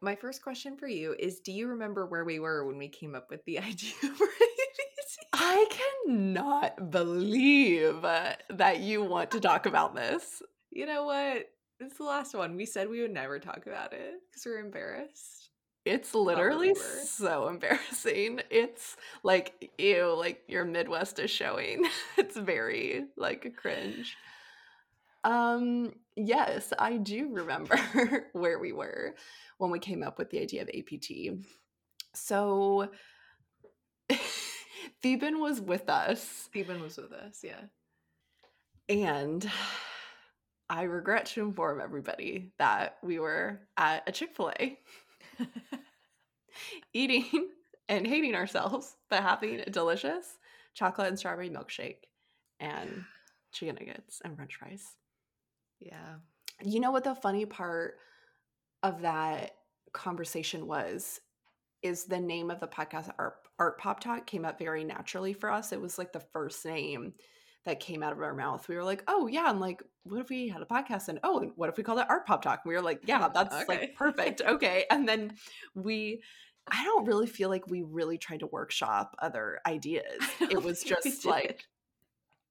[0.00, 3.14] My first question for you is: Do you remember where we were when we came
[3.14, 5.18] up with the idea for APT?
[5.32, 5.66] I
[6.06, 10.42] cannot believe that you want to talk about this.
[10.70, 11.48] You know what?
[11.80, 12.56] It's the last one.
[12.56, 15.50] We said we would never talk about it because we're embarrassed.
[15.84, 18.40] It's literally so embarrassing.
[18.50, 21.84] It's like, ew, like your Midwest is showing.
[22.16, 24.16] It's very like a cringe.
[25.24, 27.78] Um, yes, I do remember
[28.32, 29.14] where we were
[29.58, 31.10] when we came up with the idea of APT.
[32.14, 32.90] So
[35.02, 37.40] Theban was with us Theban was with us.
[37.42, 37.62] Yeah.
[38.88, 39.50] And
[40.70, 44.78] I regret to inform everybody that we were at a Chick fil A
[46.94, 47.48] eating
[47.88, 50.38] and hating ourselves, but having a delicious
[50.72, 52.04] chocolate and strawberry milkshake
[52.60, 53.04] and
[53.52, 54.94] chicken nuggets and french fries.
[55.84, 56.14] Yeah.
[56.62, 57.94] You know what the funny part
[58.82, 59.52] of that
[59.92, 61.20] conversation was?
[61.82, 65.50] Is the name of the podcast Art, Art Pop Talk came up very naturally for
[65.50, 65.72] us.
[65.72, 67.12] It was like the first name
[67.66, 68.66] that came out of our mouth.
[68.68, 71.08] We were like, oh yeah, and like, what if we had a podcast?
[71.08, 72.60] And oh, and what if we called it Art Pop Talk?
[72.64, 73.64] And we were like, yeah, that's Okay.
[73.68, 74.40] like perfect.
[74.40, 74.86] Okay.
[74.90, 75.34] And then
[75.74, 76.22] we
[76.70, 80.22] I don't really feel like we really tried to workshop other ideas.
[80.40, 81.62] It was just like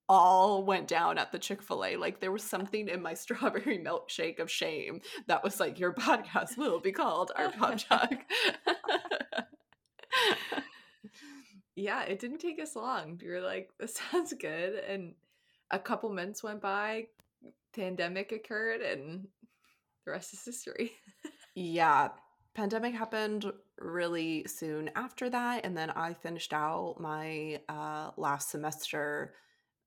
[0.10, 1.96] all went down at the Chick-fil-A.
[1.96, 6.58] Like there was something in my strawberry milkshake of shame that was like, your podcast
[6.58, 8.24] will be called our Pop Talk.
[11.76, 13.20] Yeah, it didn't take us long.
[13.22, 14.76] We were like, this sounds good.
[14.88, 15.14] And
[15.72, 17.08] a couple months went by,
[17.76, 19.28] pandemic occurred, and
[20.06, 20.92] the rest is history.
[21.56, 22.10] yeah.
[22.54, 25.66] Pandemic happened really soon after that.
[25.66, 29.34] And then I finished out my uh, last semester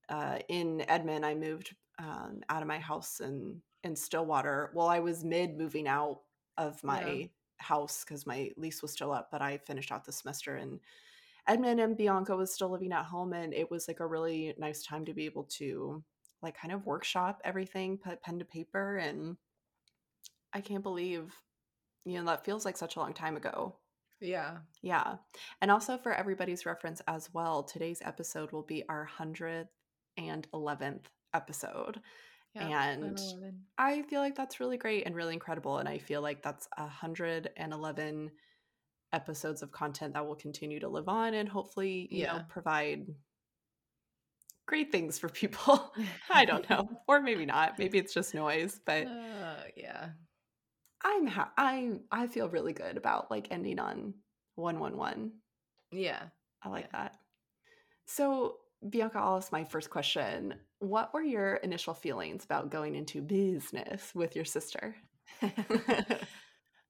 [0.08, 1.24] uh, in Edmond.
[1.24, 4.70] I moved um, out of my house in, in Stillwater.
[4.74, 6.20] Well, I was mid moving out
[6.58, 7.26] of my Yeah.
[7.58, 10.80] house because my lease was still up, but I finished out the semester in
[11.48, 13.32] Edmond and Bianca was still living at home.
[13.32, 16.02] And it was like a really nice time to be able to
[16.42, 18.96] like kind of workshop everything, put pen to paper.
[18.98, 19.36] And
[20.52, 21.32] I can't believe,
[22.04, 23.76] you know, that feels like such a long time ago.
[24.20, 24.58] Yeah.
[24.82, 25.16] Yeah.
[25.60, 29.04] And also for everybody's reference as well, today's episode will be our
[30.18, 32.00] 111th episode.
[32.54, 32.70] And
[33.04, 33.60] 9/11.
[33.76, 35.78] I feel like that's really great and really incredible.
[35.78, 38.30] And I feel like that's 111
[39.12, 43.06] episodes of content that will continue to live on and hopefully, you know, provide
[44.66, 45.92] great things for people.
[46.30, 46.88] I don't know.
[47.06, 47.78] or maybe not.
[47.78, 50.10] Maybe it's just noise, but Uh, yeah.
[51.04, 54.14] I'm ha- I I feel really good about like ending on
[54.54, 55.32] 111.
[55.92, 56.22] Yeah.
[56.62, 57.02] I like Yeah.
[57.02, 57.16] that.
[58.06, 60.54] So, Bianca, I'll ask my first question.
[60.78, 64.96] What were your initial feelings about going into business with your sister?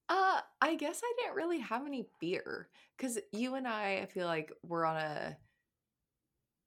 [0.09, 4.27] Uh, I guess I didn't really have any fear because you and I, I feel
[4.27, 5.37] like we're on a,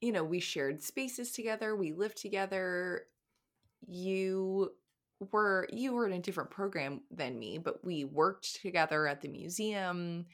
[0.02, 3.04] you know, we shared spaces together, we lived together.
[3.88, 4.72] You
[5.32, 9.30] were you were in a different program than me, but we worked together at the
[9.30, 10.26] museum.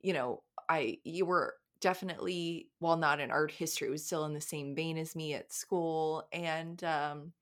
[0.00, 4.40] You know, I you were definitely while not in art history, was still in the
[4.40, 7.32] same vein as me at school, and um,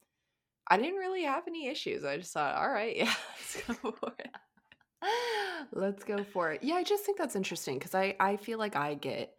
[0.68, 2.04] I didn't really have any issues.
[2.04, 4.32] I just thought, all right, yeah, let's go for it.
[5.72, 6.62] Let's go for it.
[6.62, 9.36] Yeah, I just think that's interesting because I I feel like I get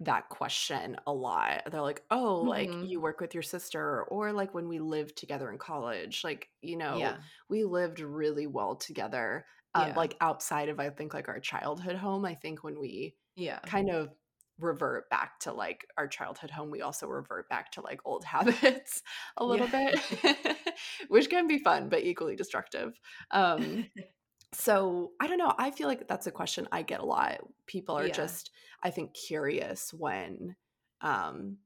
[0.00, 1.62] that question a lot.
[1.70, 2.88] They're like, "Oh, like Mhm.
[2.90, 6.76] you work with your sister," or like when we lived together in college, like you
[6.76, 7.20] know, Yeah.
[7.48, 9.46] we lived really well together.
[9.74, 9.96] Um, Yeah.
[9.96, 12.24] Like outside of I think like our childhood home.
[12.24, 13.60] I think when we Yeah.
[13.66, 14.14] kind of
[14.58, 19.02] revert back to like our childhood home, we also revert back to like old habits
[19.36, 19.68] a little Yeah.
[19.68, 20.00] bit,
[21.08, 22.98] which can be fun but equally destructive.
[23.30, 23.86] Um,
[24.54, 25.54] so I don't know.
[25.58, 27.40] I feel like that's a question I get a lot.
[27.66, 28.10] People are Yeah.
[28.10, 28.50] just,
[28.82, 30.56] I think, curious when
[31.02, 31.58] um,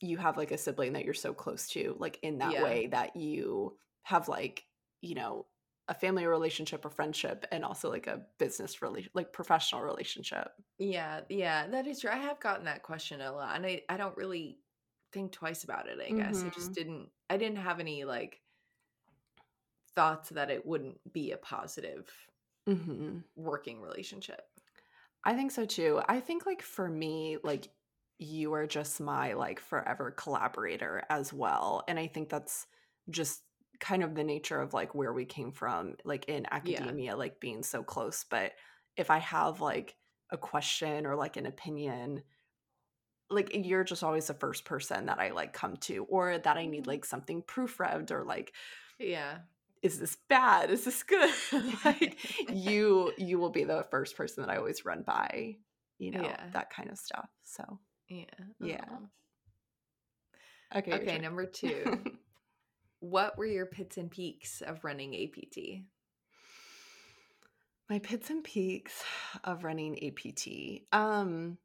[0.00, 2.60] you have like a sibling that you're so close to, like in that Yeah.
[2.60, 4.64] way that you have like,
[5.00, 5.46] you know,
[5.88, 10.48] a family relationship or friendship and also like a business relation like professional relationship.
[10.78, 12.10] Yeah, yeah, that is true.
[12.10, 14.60] I have gotten that question a lot, and I I don't really
[15.12, 16.00] think twice about it.
[16.00, 16.74] I guess I just Mhm.
[16.74, 17.10] didn't.
[17.30, 18.42] I didn't have any like
[19.94, 22.10] thoughts that it wouldn't be a positive
[22.66, 24.48] hmm working relationship.
[25.24, 26.00] I think so too.
[26.08, 27.68] I think like for me, like
[28.18, 31.82] you are just my like forever collaborator as well.
[31.88, 32.66] And I think that's
[33.10, 33.42] just
[33.80, 36.80] kind of the nature of like where we came from, like in Yeah.
[36.86, 38.24] academia, like being so close.
[38.28, 38.52] But
[38.96, 39.96] if I have like
[40.30, 42.22] a question or like an opinion,
[43.30, 46.66] like you're just always the first person that I like come to, or that I
[46.66, 46.86] need Mhm.
[46.86, 48.52] like something proofread or like
[48.98, 49.38] Yeah.
[49.82, 51.32] is this bad is this good
[51.84, 55.56] like you you will be the first person that i always run by
[55.98, 56.50] you know Yeah.
[56.52, 58.24] that kind of stuff so Yeah.
[58.58, 58.98] Yeah.
[60.92, 62.06] Okay Okay, number two.
[63.04, 65.58] what were your pits and peaks of running APT?
[67.90, 69.04] my pits and peaks
[69.44, 70.48] of running apt
[70.92, 71.58] um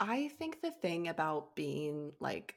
[0.00, 2.56] i think the thing about being like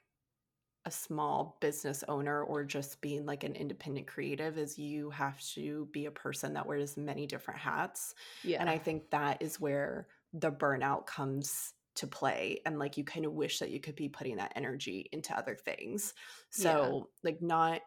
[0.85, 5.87] a small business owner or just being like an independent creative is you have to
[5.91, 8.59] be a person that wears many different hats Yeah.
[8.59, 12.61] And I think that is where the burnout comes to play.
[12.65, 15.55] And like you kind of wish that you could be putting that energy into other
[15.55, 16.13] things.
[16.57, 16.73] Yeah.
[16.73, 17.81] So, like, not,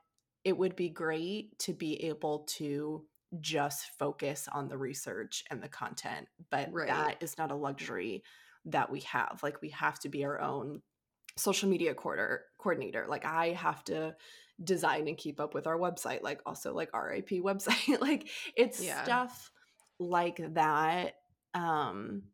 [0.44, 3.06] it would be great to be able to
[3.40, 6.88] just focus on the research and the content, but Right.
[6.88, 8.22] that is not a luxury
[8.66, 9.40] that we have.
[9.42, 10.82] Like, we have to be our own
[11.36, 13.06] social media quarter coordinator.
[13.08, 14.14] Like, I have to
[14.62, 18.00] design and keep up with our website, like, also like RIP website.
[18.00, 19.02] like, it's Yeah.
[19.02, 19.50] stuff
[19.98, 21.14] like that
[21.54, 22.24] um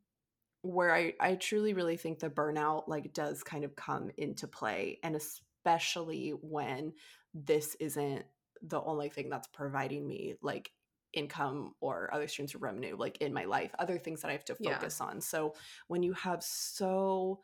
[0.63, 4.99] where I, I truly really think the burnout like does kind of come into play
[5.03, 6.93] and especially when
[7.35, 8.25] this isn't
[8.63, 10.71] the only thing that's providing me like
[11.15, 14.45] income or other streams of revenue like in my life other things that i have
[14.45, 14.75] to Yeah.
[14.75, 15.55] focus on so
[15.89, 17.41] when you have so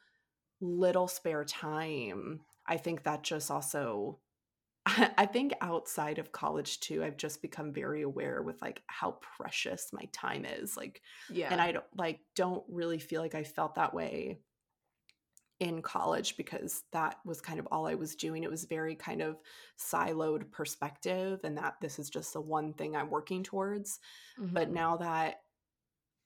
[0.60, 4.20] little spare time i think that just also
[4.86, 9.92] I think outside of college too, I've just become very aware with like how precious
[9.92, 10.76] my time is.
[10.76, 11.50] Like, yeah.
[11.50, 14.42] and I don't like don't really feel like I felt that way
[15.58, 18.44] in college because that was kind of all I was doing.
[18.44, 19.40] It was very kind of
[19.78, 23.98] siloed perspective, and that this is just the one thing I'm working towards.
[24.52, 24.72] But Mhm.
[24.72, 25.42] now that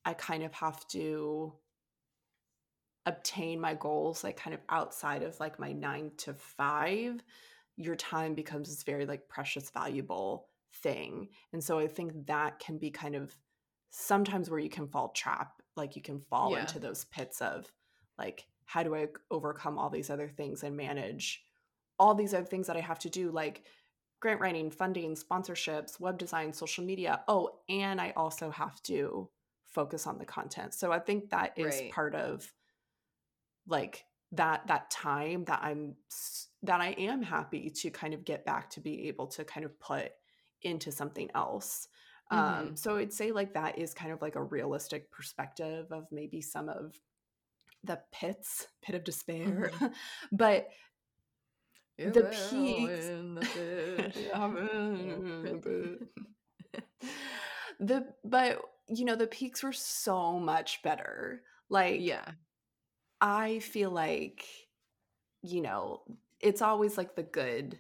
[0.05, 1.59] I kind of have to
[3.07, 7.23] obtain my goals like kind of outside of like my 9 to 5
[7.81, 12.79] your time becomes this very like precious valuable thing and so i think that can
[12.79, 13.35] be kind of
[13.91, 16.61] sometimes where you can fall trap like you can fall Yeah.
[16.61, 17.73] into those pits of
[18.19, 21.43] like how do i overcome all these other things and manage
[21.99, 23.65] all these other things that i have to do like
[24.21, 29.29] grant writing funding sponsorships web design social media oh and i also have to
[29.67, 31.91] focus on the content so i think that is Right.
[31.91, 32.53] part of
[33.67, 35.95] like that that time that i'm
[36.63, 39.79] that i am happy to kind of get back to be able to kind of
[39.81, 40.13] put
[40.63, 41.89] into something else
[42.31, 42.39] um
[42.71, 42.79] Mhm.
[42.79, 46.69] so i'd say like that is kind of like a realistic perspective of maybe some
[46.69, 46.95] of
[47.83, 49.71] the pits pit of despair
[50.33, 50.69] but
[51.99, 54.13] You're the peaks- the.
[54.15, 54.31] The
[57.81, 62.25] the but you know the peaks were so much better like yeah.
[63.21, 64.47] I feel like,
[65.43, 66.03] you know,
[66.41, 67.79] it's always like the good,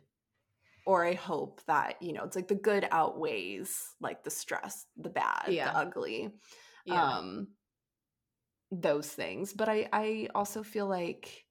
[0.86, 5.08] or I hope that, you know, it's like the good outweighs like the stress, the
[5.10, 5.72] bad, Yeah.
[5.72, 6.30] the ugly,
[6.84, 7.18] Yeah.
[7.18, 7.48] um,
[8.70, 9.52] those things.
[9.52, 11.44] But I, I also feel like,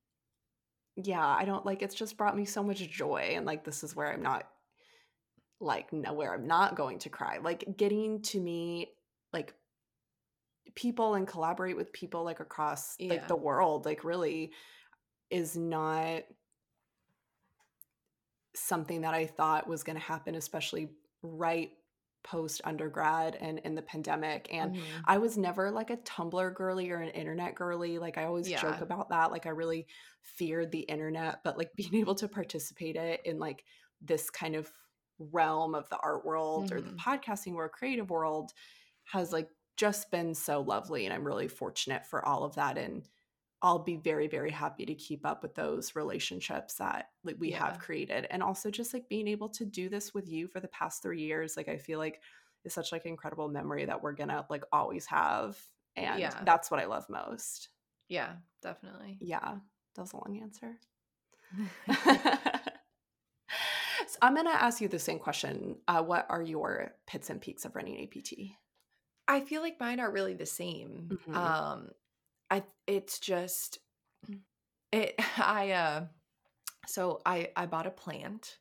[0.95, 3.33] yeah, I don't like it's just brought me so much joy.
[3.35, 4.49] And like, this is where I'm not
[5.61, 7.39] like, no, where I'm not going to cry.
[7.41, 8.89] Like, getting to meet
[9.33, 9.53] like
[10.75, 13.09] people and collaborate with people like across Yeah.
[13.11, 14.51] like the world like really
[15.29, 16.23] is not
[18.55, 20.89] something that I thought was going to happen especially
[21.21, 21.71] right
[22.23, 25.03] post undergrad and in the pandemic and Mhm.
[25.05, 27.97] I was never like a Tumblr girly or an internet girly.
[27.97, 29.31] Like I always joke about that.
[29.31, 29.87] Like I really
[30.21, 33.63] feared the internet, but like being able to participate it in like
[34.01, 34.69] this kind of
[35.17, 36.97] realm of the art world or the Mhm.
[36.97, 38.51] podcasting world, creative world
[39.05, 41.05] has like just been so lovely.
[41.05, 42.77] And I'm really fortunate for all of that.
[42.77, 43.07] And
[43.61, 47.59] I'll be very, very happy to keep up with those relationships that like we Yeah.
[47.65, 48.27] have created.
[48.29, 51.21] And also just like being able to do this with you for the past three
[51.21, 51.55] years.
[51.55, 52.21] Like I feel like
[52.65, 55.57] is such like incredible memory that we're gonna like always have.
[55.95, 56.43] And Yeah.
[56.43, 57.69] that's what I love most.
[58.09, 59.17] Yeah, definitely.
[59.21, 59.59] Yeah.
[59.95, 60.77] That was a long answer.
[64.07, 65.77] so I'm gonna ask you the same question.
[65.87, 68.33] Uh, what are your pits and peaks of running APT?
[69.29, 71.09] I feel like mine are really the same.
[71.27, 71.35] Mhm.
[71.35, 71.91] Um
[72.51, 73.79] I it's just
[74.91, 76.07] it I uh
[76.87, 78.57] so I I bought a plant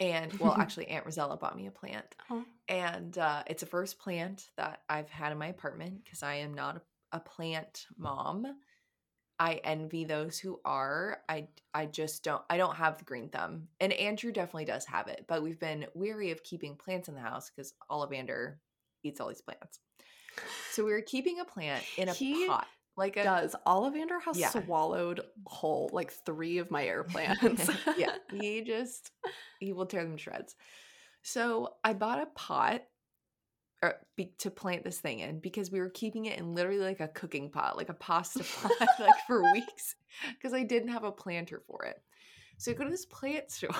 [0.00, 2.06] And well, actually, Aunt Rosella bought me a plant.
[2.30, 2.44] Oh.
[2.68, 6.54] And uh, it's a first plant that I've had in my apartment because I am
[6.54, 6.82] not a,
[7.18, 8.46] a plant mom.
[9.38, 11.22] I envy those who are.
[11.28, 13.68] I I just don't I don't have the green thumb.
[13.80, 17.20] And Andrew definitely does have it, but we've been weary of keeping plants in the
[17.20, 18.56] house because Ollivander
[19.02, 19.80] eats all these plants.
[20.70, 22.66] So we were keeping a plant in a He pot.
[22.96, 24.50] Like a Does Ollivander has Yeah.
[24.50, 27.70] swallowed whole like three of my air plants?
[27.96, 29.10] yeah, he just
[29.58, 30.54] he will tear them to shreds.
[31.22, 32.82] So I bought a pot
[33.82, 37.00] or be, to plant this thing in because we were keeping it in literally like
[37.00, 39.96] a cooking pot, like a pasta pot, like for weeks
[40.34, 42.02] because I didn't have a planter for it.
[42.58, 43.70] So I go to this plant store,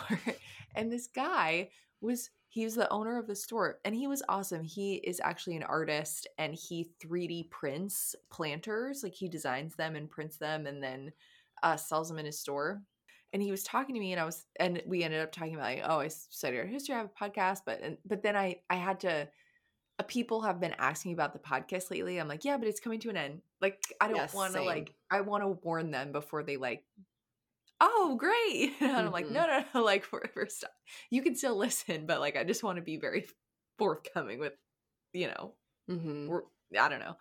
[0.74, 1.68] and this guy
[2.00, 4.62] was he was the owner of the store, and he was awesome.
[4.64, 10.10] He is actually an artist, and he 3D prints planters, like he designs them and
[10.10, 11.12] prints them, and then
[11.62, 12.82] uh, sells them in his store.
[13.32, 15.64] And he was talking to me and i was and we ended up talking about
[15.66, 18.56] like oh i studied art history i have a podcast but and, but then i
[18.68, 19.28] i had to
[19.98, 22.18] uh, people have been asking about the podcast lately.
[22.18, 23.42] I'm like yeah but it's coming to an end.
[23.60, 26.84] Like i don't Yes, want to like i want to warn them before they like
[27.80, 30.72] oh great and i'm like no no no like for first stop
[31.10, 33.26] you can still listen but like i just want to be very
[33.78, 34.52] forthcoming with
[35.12, 35.54] you know
[35.88, 36.28] hmm
[36.78, 37.16] I don't know.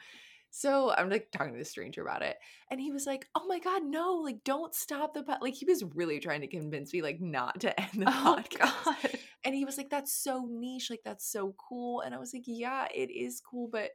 [0.51, 2.38] So I'm like talking to the stranger about it,
[2.70, 4.16] and he was like, "Oh my god, no!
[4.24, 5.41] Like, don't stop the pod-.
[5.41, 8.86] like." He was really trying to convince me like not to end the Oh podcast,
[8.86, 9.20] God.
[9.43, 12.43] and he was like, "That's so niche, like that's so cool," and I was like,
[12.45, 13.89] "Yeah, it is cool, but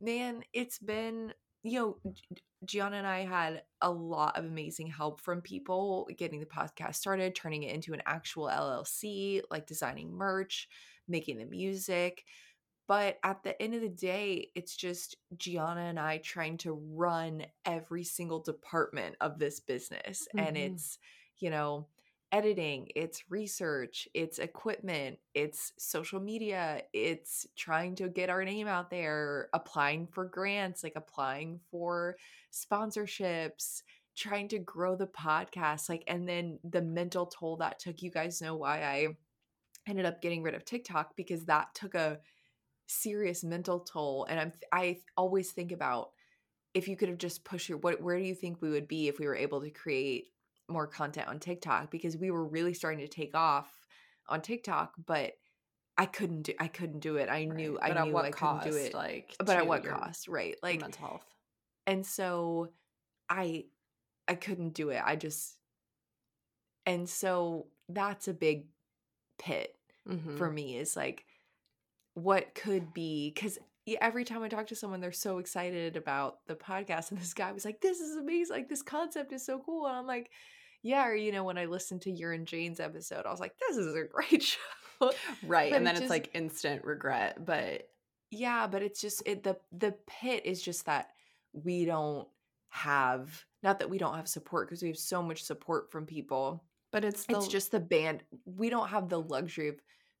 [0.00, 1.32] man, it's been."
[1.64, 1.98] You know,
[2.64, 7.34] Gianna and I had a lot of amazing help from people getting the podcast started,
[7.34, 10.68] turning it into an actual LLC, like designing merch,
[11.08, 12.24] making the music.
[12.88, 17.46] But at the end of the day, it's just Gianna and I trying to run
[17.64, 20.28] every single department of this business.
[20.38, 20.58] And Mhm.
[20.58, 20.98] it's,
[21.38, 21.88] you know,
[22.34, 28.90] editing, it's research, it's equipment, it's social media, it's trying to get our name out
[28.90, 32.16] there, applying for grants, like applying for
[32.52, 33.82] sponsorships,
[34.16, 35.88] trying to grow the podcast.
[35.88, 39.06] Like, and then the mental toll that took, you guys know why I
[39.86, 42.18] ended up getting rid of TikTok because that took a
[42.86, 46.10] serious mental toll and i'm i always think about
[46.74, 49.08] if you could have just pushed your what where do you think we would be
[49.08, 50.26] if we were able to create
[50.68, 53.70] more content on TikTok because we were really starting to take off
[54.28, 55.32] on TikTok but
[55.96, 57.28] I couldn't do I couldn't do it.
[57.28, 58.64] I knew But I knew what I cost?
[58.64, 58.94] couldn't do it.
[58.94, 60.26] Like, but at what cost?
[60.26, 60.56] Right.
[60.62, 61.24] Like mental health.
[61.86, 62.70] and so
[63.28, 63.66] I
[64.26, 65.00] I couldn't do it.
[65.04, 65.56] I just
[66.86, 68.66] and so that's a big
[69.38, 69.76] pit
[70.08, 70.36] Mhm.
[70.36, 71.24] for me is like
[72.14, 73.58] what could be because
[74.00, 77.52] every time I talk to someone, they're so excited about the podcast, and this guy
[77.52, 78.56] was like, "This is amazing!
[78.56, 80.30] Like this concept is so cool," and I'm like,
[80.82, 83.56] "Yeah." Or you know, when I listened to your and Jane's episode, I was like,
[83.58, 84.42] "This is a great
[85.00, 85.10] show."
[85.46, 87.44] right, but and it then it's like instant regret.
[87.44, 87.88] But
[88.30, 91.10] yeah, but it's just it the the pit is just that
[91.52, 92.28] we don't
[92.74, 96.64] have not that we don't have support because we have so much support from people
[96.90, 99.76] but it's the, it's just the band we don't have the luxury of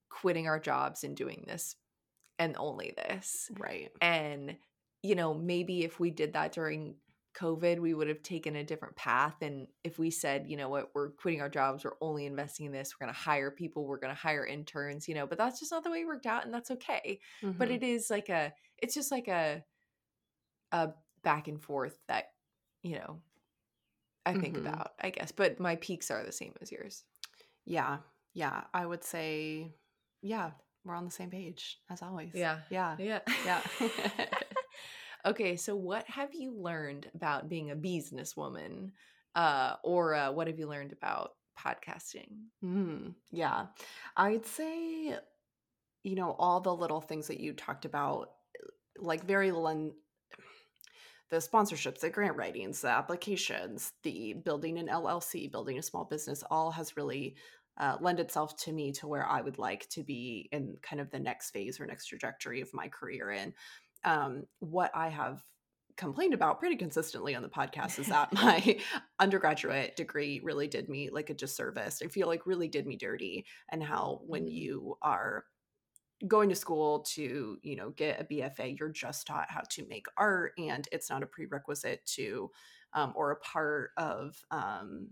[0.08, 1.74] quitting our jobs and doing this
[2.38, 3.50] and only this.
[3.58, 3.92] Right.
[4.00, 4.56] and
[5.02, 6.96] you know maybe if we did that during
[7.36, 9.36] covid we would have taken a different path.
[9.42, 10.90] And if we said you know what?
[10.94, 11.84] We're quitting our jobs.
[11.84, 12.94] We're only investing in this.
[12.98, 13.86] We're going to hire people.
[13.86, 16.26] We're going to hire interns you know but that's just not the way it worked
[16.26, 17.20] out and that's okay.
[17.58, 17.72] But Mhm.
[17.72, 19.64] it is like a it's just like a
[20.72, 20.90] a
[21.22, 22.26] back and forth that
[22.82, 23.20] you know
[24.26, 24.58] i think Mhm.
[24.58, 25.32] about i guess.
[25.32, 27.04] But my peaks are the same as yours.
[27.66, 27.98] Yeah,
[28.34, 28.64] yeah.
[28.74, 29.74] I would say,
[30.22, 30.52] yeah,
[30.84, 32.32] we're on the same page as always.
[32.34, 32.58] Yeah.
[32.70, 33.60] yeah, yeah yeah.
[35.26, 38.90] okay so what have you learned about being a businesswoman
[39.34, 42.28] uh or uh, what have you learned about podcasting
[42.64, 43.66] Mm, yeah.
[44.16, 45.16] I'd say,
[46.02, 48.30] you know, all the little things that you talked about,
[48.98, 49.92] like very len-
[51.30, 56.42] the sponsorships, the grant writings, the applications, the building an LLC, building a small business,
[56.50, 57.36] all has really
[57.78, 61.10] uh, lend itself to me to where I would like to be in kind of
[61.10, 63.30] the next phase or next trajectory of my career.
[63.30, 63.52] And
[64.04, 65.42] um, what I have
[65.96, 68.78] complained about pretty consistently on the podcast is that my
[69.20, 72.02] undergraduate degree really did me like a disservice.
[72.02, 74.52] I feel like really did me dirty, and how when Mhm.
[74.52, 75.44] you are
[76.26, 80.06] going to school to you know get a bfa you're just taught how to make
[80.16, 82.50] art and it's not a prerequisite to
[82.94, 85.08] um, or a part of um,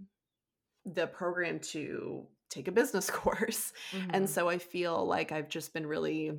[0.85, 3.73] the program to take a business course
[4.11, 4.37] and Mhm.
[4.37, 6.33] so i feel like i've just been really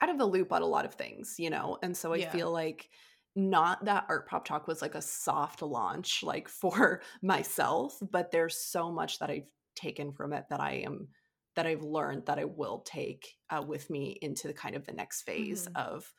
[0.00, 2.20] out of the loop on a lot of things you know and so i Yeah.
[2.20, 2.90] feel like
[3.34, 8.58] not that art pop talk was like a soft launch like for myself but there's
[8.58, 11.08] so much that i've taken from it that i am
[11.54, 14.92] that I've learned that I will take uh, with me into the kind of the
[14.92, 15.74] next phase Mhm.
[15.74, 16.12] of,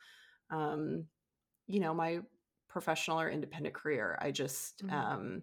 [0.50, 1.06] um,
[1.66, 2.20] you know, my
[2.68, 4.18] professional or independent career.
[4.20, 4.90] I just, Mhm.
[4.90, 5.42] um,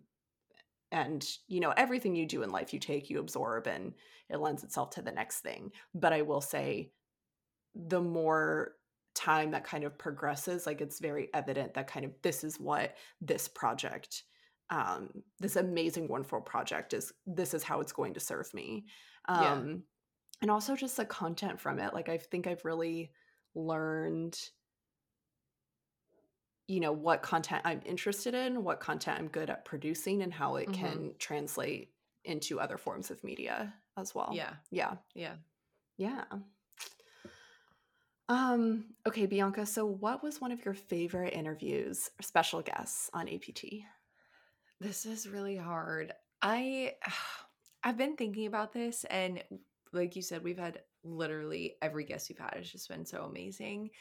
[0.91, 3.93] and you know, everything you do in life, you take, you absorb, and
[4.29, 5.71] it lends itself to the next thing.
[5.93, 6.91] But I will say,
[7.73, 8.73] the more
[9.13, 12.95] time that kind of progresses, like it's very evident that kind of this is what
[13.21, 14.23] this project,
[14.69, 15.09] um,
[15.39, 17.11] this amazing, wonderful project is.
[17.25, 18.85] This is how it's going to serve me.
[19.27, 19.53] Yeah.
[19.53, 19.83] Um,
[20.41, 21.93] and also just the content from it.
[21.93, 23.11] Like I think I've really
[23.55, 24.37] learned
[26.67, 30.55] you know what content i'm interested in what content i'm good at producing and how
[30.55, 30.73] it Mhm.
[30.73, 31.93] can translate
[32.23, 34.55] into other forms of media as well Yeah.
[34.71, 35.35] yeah Yeah.
[35.97, 36.25] yeah
[38.27, 43.29] um okay bianca so what was one of your favorite interviews or special guests on
[43.29, 43.63] apt
[44.81, 46.11] This is really hard.
[46.41, 46.93] I
[47.83, 49.43] I've been thinking about this and
[49.93, 53.91] like you said we've had literally every guest we've had has just been so amazing.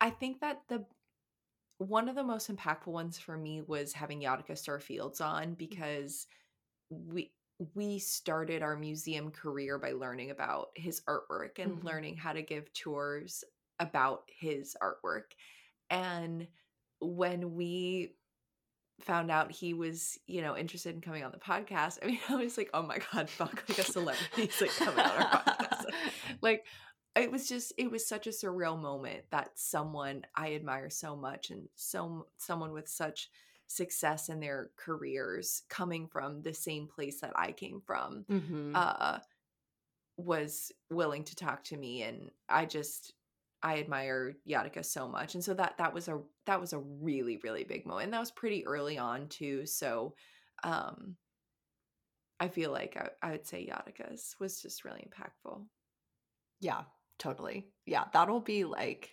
[0.00, 0.84] I think that the
[1.82, 6.26] one of the most impactful ones for me was having Yatika Starr Fields on because
[6.90, 7.32] we
[7.76, 11.84] we started our museum career by learning about his artwork and Mhm.
[11.84, 13.44] learning how to give tours
[13.78, 15.32] about his artwork.
[15.90, 16.48] And
[17.00, 18.16] when we
[19.00, 22.36] found out he was, you know, interested in coming on the podcast, I mean, I
[22.36, 25.84] was like, oh my God, fuck, like a celebrity's like coming on our podcast.
[26.40, 26.64] Like,
[27.16, 31.50] it was just, it was such a surreal moment that someone I admire so much
[31.50, 33.30] and so someone with such
[33.66, 38.72] success in their careers coming from the same place that I came from Mhm.
[38.74, 39.20] uh
[40.16, 43.14] was willing to talk to me and I just
[43.62, 45.34] I admire Yatika so much.
[45.34, 48.04] And so that that was a that was a really really big moment.
[48.06, 49.66] And that was pretty early on too.
[49.66, 50.14] So
[50.64, 51.16] um
[52.40, 55.66] I feel like I, I would say Yatika's was just really impactful.
[56.60, 56.84] yeah
[57.18, 59.10] totally yeah that'll be like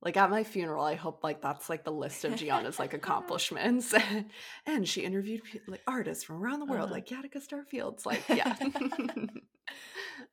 [0.00, 3.94] like at my funeral i hope like that's like the list of gianna's like accomplishments
[4.66, 6.94] and she interviewed like artists from around the world Uh-huh.
[6.94, 8.56] like Yatika Starr Fields like yeah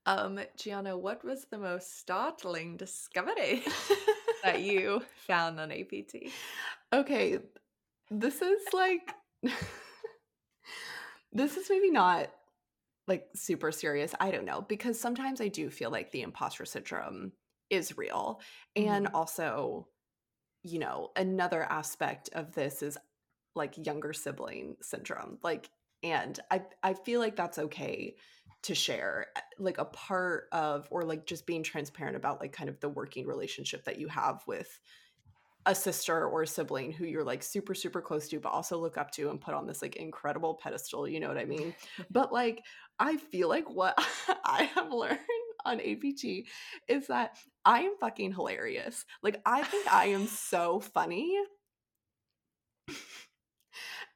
[0.06, 3.64] Um, Gianna, what was the most startling discovery
[4.44, 6.16] that you found on APT?
[6.92, 7.38] okay
[8.10, 9.14] this is like
[11.32, 12.30] this is maybe not
[13.10, 17.34] like super serious i don't know because sometimes i do feel like the imposter syndrome
[17.72, 18.42] is real
[18.78, 19.14] and Mhm.
[19.16, 19.90] also
[20.64, 22.98] you know another aspect of this is
[23.56, 25.70] like younger sibling syndrome like
[26.04, 28.16] and i i feel like that's okay
[28.64, 32.70] to share uh, like a part of or like just being transparent about like kind
[32.70, 34.80] of the working relationship that you have with
[35.66, 38.98] a sister or a sibling who you're like super super close to but also look
[38.98, 41.74] up to and put on this like incredible pedestal you know what i mean?
[42.12, 42.64] But like
[42.98, 43.98] i feel like what
[44.46, 45.20] i have learned
[45.66, 46.26] on apt
[46.88, 49.06] is that i am fucking hilarious.
[49.22, 51.36] Like i think i am so funny.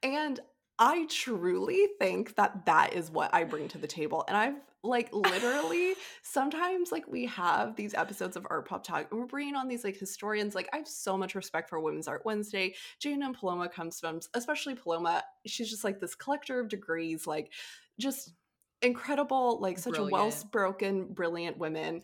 [0.01, 0.39] And
[0.79, 5.09] i truly think that that is what i bring to the table and i've like
[5.13, 5.93] literally
[6.23, 9.83] sometimes like we have these episodes of art pop talk and we're bringing on these
[9.83, 12.73] like historians like i have so much respect for women's art wednesday.
[12.99, 17.51] Jane and paloma comes from especially paloma she's just like this collector of degrees like
[17.99, 18.33] just
[18.81, 22.01] incredible like such a well-spoken brilliant women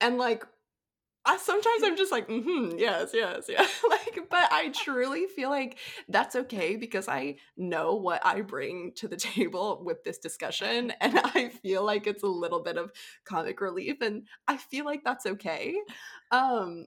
[0.00, 0.44] and like
[1.26, 3.66] I sometimes I'm just like, mm-hmm, yes, yes, yeah.
[3.90, 5.76] like, but I truly feel like
[6.08, 11.18] that's okay because I know what I bring to the table with this discussion, and
[11.22, 12.90] I feel like it's a little bit of
[13.24, 15.76] comic relief, and I feel like that's okay.
[16.30, 16.86] Um,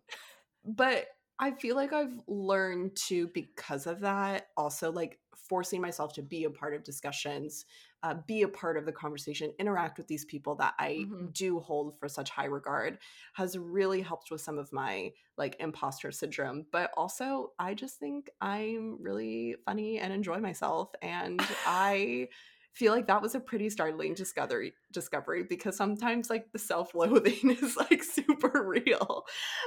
[0.65, 1.07] but
[1.39, 5.19] I feel like I've learned to, because of that, also like
[5.49, 7.65] forcing myself to be a part of discussions,
[8.03, 11.33] uh, be a part of the conversation, interact with these people that I Mhm.
[11.33, 12.99] do hold for such high regard
[13.33, 16.65] has really helped with some of my like imposter syndrome.
[16.71, 20.91] But also, I just think I'm really funny and enjoy myself.
[21.01, 22.29] And I
[22.73, 27.77] feel like that was a pretty startling discovery discovery because sometimes like the self-loathing is
[27.77, 29.25] like super real.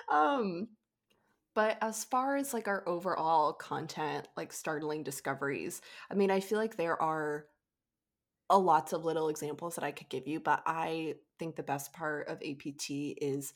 [0.09, 0.69] Um
[1.55, 5.81] but as far as like our overall content, like startling discoveries,
[6.11, 7.47] I mean, I feel like there are
[8.51, 11.93] a lots of little examples that I could give you, but I think the best
[11.93, 13.55] part of APT is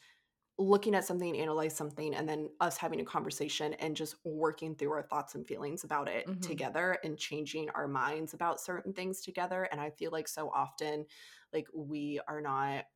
[0.59, 4.93] looking at something, analyze something, and then us having a conversation and just working through
[4.93, 6.41] our thoughts and feelings about it Mhm.
[6.43, 9.65] together and changing our minds about certain things together.
[9.65, 11.07] And I feel like so often,
[11.53, 12.87] like, we are not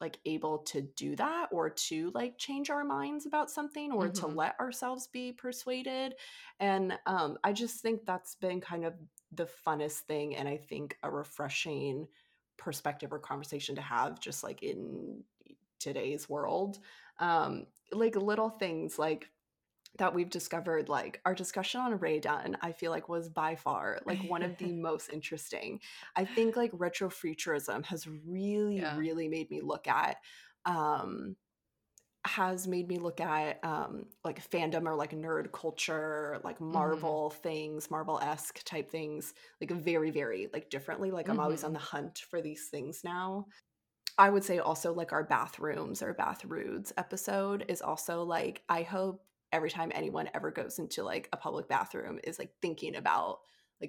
[0.00, 4.26] like able to do that or to like change our minds about something or to
[4.26, 4.26] Mhm.
[4.26, 6.16] let ourselves be persuaded
[6.58, 8.94] and um i just think that's been kind of
[9.36, 12.06] the funnest thing and i think a refreshing
[12.56, 15.22] perspective or conversation to have just like in
[15.78, 16.78] today's world
[17.18, 19.28] um like little things like
[19.98, 24.00] that we've discovered like our discussion on Rae Dunn, I feel like was by far
[24.04, 25.80] like one of the most interesting.
[26.16, 28.96] I think like retrofuturism has really, yeah.
[28.96, 30.16] really made me look at
[30.66, 31.36] um
[32.26, 36.72] has made me look at um like fandom or like nerd culture, like mm-hmm.
[36.72, 37.42] Marvel mm-hmm.
[37.42, 41.10] things, Marvel-esque type things, like very, very like differently.
[41.10, 41.44] Like I'm mm-hmm.
[41.44, 41.74] always on mm-hmm.
[41.74, 43.46] the hunt for these things now.
[44.16, 49.24] I would say also like our bathrooms or bathroods episode is also like I hope
[49.52, 53.38] every time anyone ever goes into like a public bathroom is like thinking about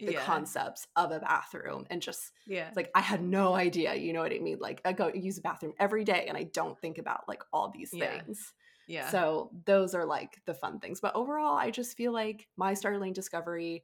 [0.02, 0.24] like the yeah.
[0.24, 4.34] concepts of a bathroom and just yeah like i had no idea you know what
[4.34, 7.28] i mean like i go use a bathroom every day and i don't think about
[7.28, 8.54] like all these things
[8.88, 9.02] yeah.
[9.02, 12.74] yeah so those are like the fun things but overall i just feel like my
[12.74, 13.84] startling discovery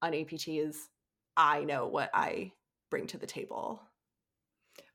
[0.00, 0.88] on apt is
[1.36, 2.50] i know what i
[2.90, 3.80] bring to the table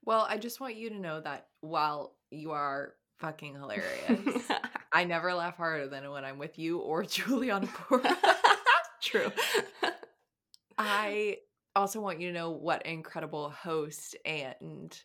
[0.07, 4.49] well, I just want you to know that while you are fucking hilarious,
[4.93, 8.15] I never laugh harder than when I'm with you or julie on a Pora.
[9.01, 9.29] True.
[10.77, 11.37] I
[11.75, 14.99] also want you to know what incredible host and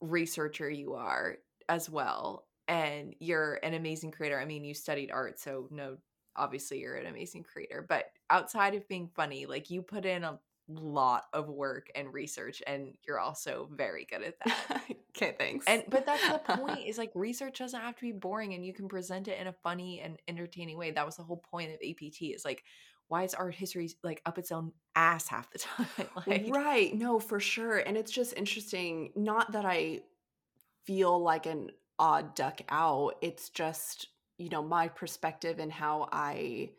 [0.00, 1.36] researcher you are
[1.68, 2.46] as well.
[2.68, 4.40] And you're an amazing creator.
[4.40, 5.96] I mean, you studied art, so no,
[6.36, 7.84] obviously you're an amazing creator.
[7.86, 10.38] But outside of being funny, like you put in a
[10.68, 14.82] lot of work and research and you're also very good at that.
[15.16, 15.66] okay, thanks.
[15.66, 18.72] And but that's the point is like research doesn't have to be boring and you
[18.72, 20.90] can present it in a funny and entertaining way.
[20.90, 22.64] That was the whole point of APT is like
[23.12, 25.86] why is art history like up its own ass half the time?
[26.26, 26.94] like, right.
[26.94, 27.76] No, for sure.
[27.76, 30.00] And it's just interesting not that I
[30.86, 33.16] feel like an odd duck out.
[33.20, 34.08] It's just,
[34.38, 36.70] you know, my perspective and how I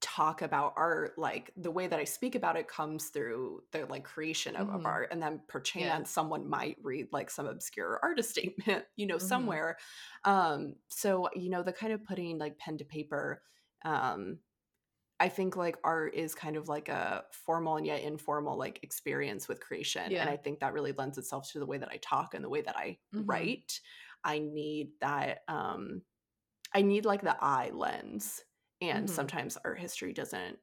[0.00, 4.02] talk about art like the way that i speak about it comes through the like
[4.02, 4.74] creation of, mm-hmm.
[4.74, 6.02] of art and then perchance yeah.
[6.02, 9.26] someone might read like some obscure artist statement you know mm-hmm.
[9.28, 9.78] somewhere
[10.24, 13.42] um so you know the kind of putting like pen to paper
[13.84, 14.38] um
[15.22, 19.46] I think like art is kind of like a formal and yet informal like experience
[19.46, 20.10] with creation.
[20.10, 20.22] Yeah.
[20.22, 22.48] And I think that really lends itself to the way that I talk and the
[22.48, 23.26] way that I mm-hmm.
[23.26, 23.80] write.
[24.24, 26.02] I need that um
[26.74, 28.42] I need like the eye lens
[28.80, 29.14] and mm-hmm.
[29.14, 30.58] sometimes art history doesn't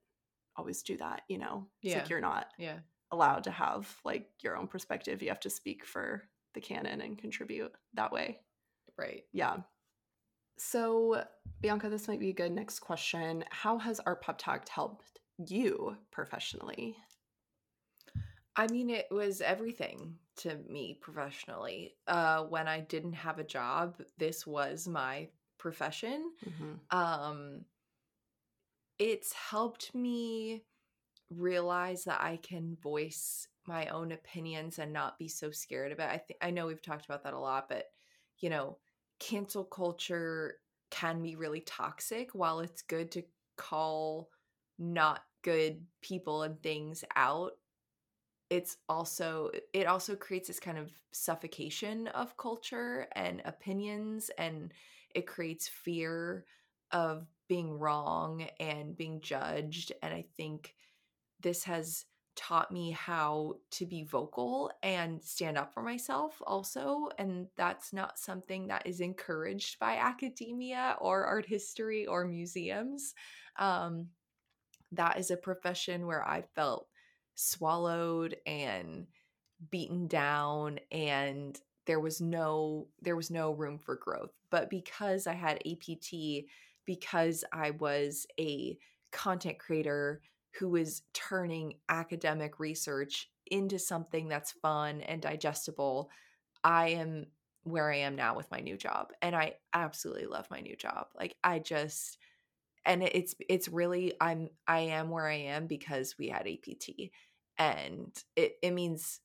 [0.57, 1.99] always do that you know it's yeah.
[1.99, 2.79] like you're not yeah
[3.11, 7.17] allowed to have like your own perspective you have to speak for the canon and
[7.17, 8.39] contribute that way
[8.97, 9.55] right yeah
[10.59, 11.23] so
[11.61, 15.95] bianca this might be a good next question how has art pop talk helped you
[16.11, 16.95] professionally
[18.55, 23.95] i mean it was everything to me professionally uh when i didn't have a job
[24.17, 26.97] this was my profession mm-hmm.
[26.97, 27.61] um
[28.99, 30.61] it's helped me
[31.29, 36.11] realize that I can voice my own opinions and not be so scared about.
[36.11, 36.15] it.
[36.15, 37.85] I think I know we've talked about that a lot, but
[38.39, 38.77] you know,
[39.19, 40.55] cancel culture
[40.91, 43.23] can be really toxic while it's good to
[43.57, 44.29] call
[44.77, 47.53] not good people and things out
[48.49, 54.73] it's also it also creates this kind of suffocation of culture and opinions and
[55.13, 56.45] it creates fear
[56.91, 59.91] of being wrong and being judged.
[60.01, 60.75] And I think
[61.41, 62.05] this has
[62.39, 68.17] taught me how to be vocal and stand up for myself also and that's not
[68.17, 73.13] something that is encouraged by academia or art history or museums
[73.57, 74.07] um,
[74.93, 76.87] that is a profession where i felt
[77.35, 79.05] swallowed and
[79.69, 84.31] beaten down and there was no there was no room for growth.
[84.51, 86.13] But because i had apt
[86.85, 88.77] because I was a
[89.11, 90.21] content creator
[90.57, 96.09] who was turning academic research into something that's fun and digestible.
[96.63, 97.27] I am
[97.63, 101.07] where I am now with my new job and I absolutely love my new job.
[101.17, 102.17] Like I just
[102.85, 107.11] and it's it's really I'm I am where I am because we had APT
[107.57, 109.19] and it it means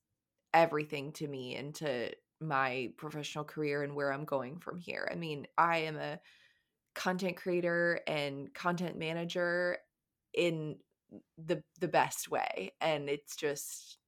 [0.53, 2.11] everything to me and to
[2.41, 5.09] my professional career and where I'm going from here.
[5.11, 6.21] I mean, I am a
[6.95, 9.79] content creator and content manager
[10.33, 10.77] in
[11.39, 13.99] the the best way and it's just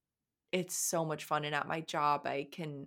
[0.53, 2.87] it's so much fun and at my job I can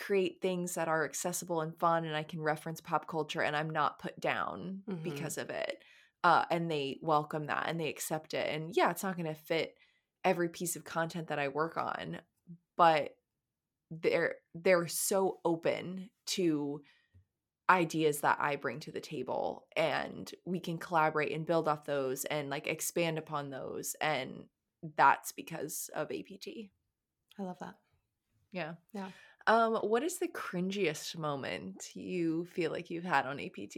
[0.00, 3.70] create things that are accessible and fun and I can reference pop culture and I'm
[3.70, 5.02] not put down mm-hmm.
[5.02, 5.84] because of it.
[6.24, 8.52] Uh, and they welcome that and they accept it.
[8.52, 9.74] And yeah, it's not going to fit
[10.24, 12.18] every piece of content that I work on,
[12.76, 13.10] but
[13.90, 16.80] they're they're so open to
[17.70, 22.24] ideas that I bring to the table and we can collaborate and build off those
[22.24, 24.44] and like expand upon those and
[24.96, 26.48] that's because of APT.
[27.38, 27.76] I love that.
[28.50, 28.74] Yeah.
[28.92, 29.08] Yeah.
[29.46, 33.76] Um, what is the cringiest moment you feel like you've had on APT?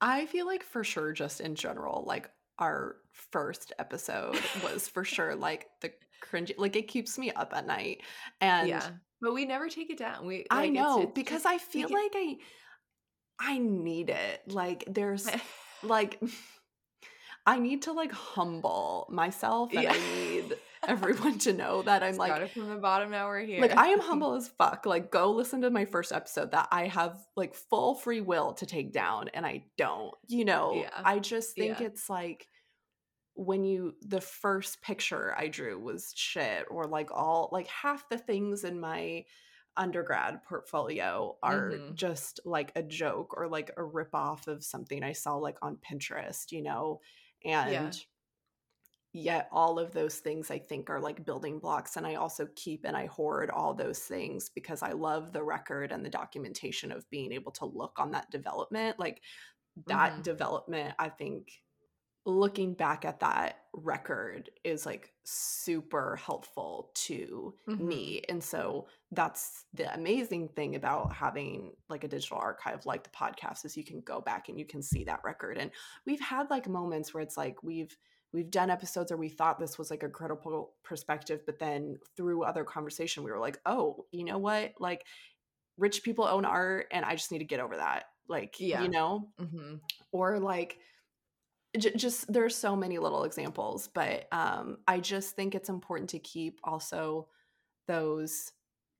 [0.00, 2.30] I feel like for sure, just in general, like
[2.60, 5.92] our first episode was for sure like the
[6.22, 8.02] cringy, like it keeps me up at night.
[8.40, 8.88] And yeah,
[9.20, 10.26] but we never take it down.
[10.26, 12.36] We I like, it's- know it's because just- I feel like I
[13.40, 14.42] I need it.
[14.46, 15.28] Like there's
[15.82, 16.20] like
[17.46, 22.52] I need to like humble myself and I need everyone to know that I'm like
[22.52, 23.10] from the bottom.
[23.10, 23.60] Now we're here.
[23.60, 24.86] like I am humble as fuck.
[24.86, 28.66] Like go listen to my first episode that I have like full free will to
[28.66, 30.14] take down and I don't.
[30.28, 30.90] You know, Yeah.
[31.04, 31.86] I just think Yeah.
[31.86, 32.46] it's like
[33.34, 38.18] when you the first picture I drew was shit or like all like half the
[38.18, 39.24] things in my
[39.76, 41.94] undergrad portfolio are Mhm.
[41.94, 45.76] just like a joke or like a rip off of something I saw like on
[45.78, 47.00] Pinterest, you know?
[47.44, 48.00] And
[49.12, 52.84] yet all of those things I think are like building blocks and I also keep
[52.84, 57.08] and I hoard all those things because I love the record and the documentation of
[57.10, 59.22] being able to look on that development like
[59.86, 60.22] that Mhm.
[60.22, 61.60] development I think
[62.26, 67.80] looking back at that record is like super helpful to Mhm.
[67.80, 73.10] me and so that's the amazing thing about having like a digital archive like the
[73.10, 75.70] podcast is you can go back and you can see that record and
[76.04, 77.96] we've had like moments where it's like we've
[78.32, 82.42] we've done episodes where we thought this was like a critical perspective but then through
[82.42, 85.06] other conversation we were like oh you know what like
[85.78, 88.82] rich people own art and i just need to get over that like Yeah.
[88.82, 89.80] you know Mhm.
[90.12, 90.78] or like
[91.78, 96.18] j- just there's so many little examples but um i just think it's important to
[96.18, 97.28] keep also
[97.88, 98.52] those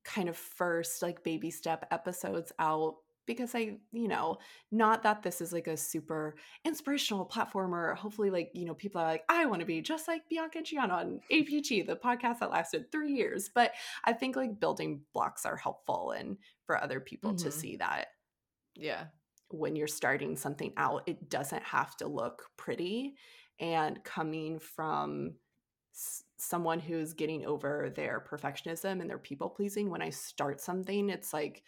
[0.05, 2.97] kind of first like baby step episodes out
[3.27, 4.39] because i you know
[4.73, 9.01] not that this is like a super inspirational platform or hopefully like you know people
[9.01, 12.39] are like i want to be just like bianca and gianna on apt the podcast
[12.39, 13.73] that lasted three years but
[14.05, 17.53] i think like building blocks are helpful and for other people to Mhm.
[17.53, 18.09] see that
[18.75, 19.07] Yeah.
[19.53, 23.17] When you're starting something out, it doesn't have to look pretty.
[23.59, 25.37] And coming from
[25.95, 31.11] s- someone who's getting over their perfectionism and their people pleasing, when I start something,
[31.11, 31.65] it's like,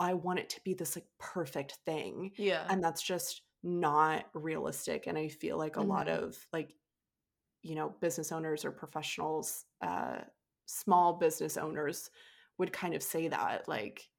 [0.00, 2.32] I want it to be this like perfect thing.
[2.36, 2.70] Yeah.
[2.70, 5.06] And that's just not realistic.
[5.06, 6.08] And I feel like a lot Mhm.
[6.08, 6.76] of like,
[7.62, 10.22] you know, business owners or professionals, uh,
[10.66, 12.10] small business owners
[12.58, 13.68] would kind of say that.
[13.68, 14.10] Like,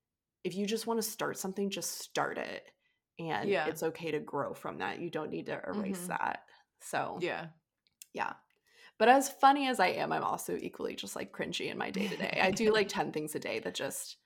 [0.43, 2.71] if you just want to start something, just start it.
[3.19, 3.67] And Yeah.
[3.67, 4.99] it's okay to grow from that.
[4.99, 6.07] You don't need to erase Mhm.
[6.07, 6.45] that.
[6.81, 7.47] So, yeah.
[8.13, 8.33] yeah.
[8.97, 12.07] But as funny as I am, I'm also equally just like cringy in my day
[12.07, 12.39] to day.
[12.41, 14.17] I do like 10 things a day that just,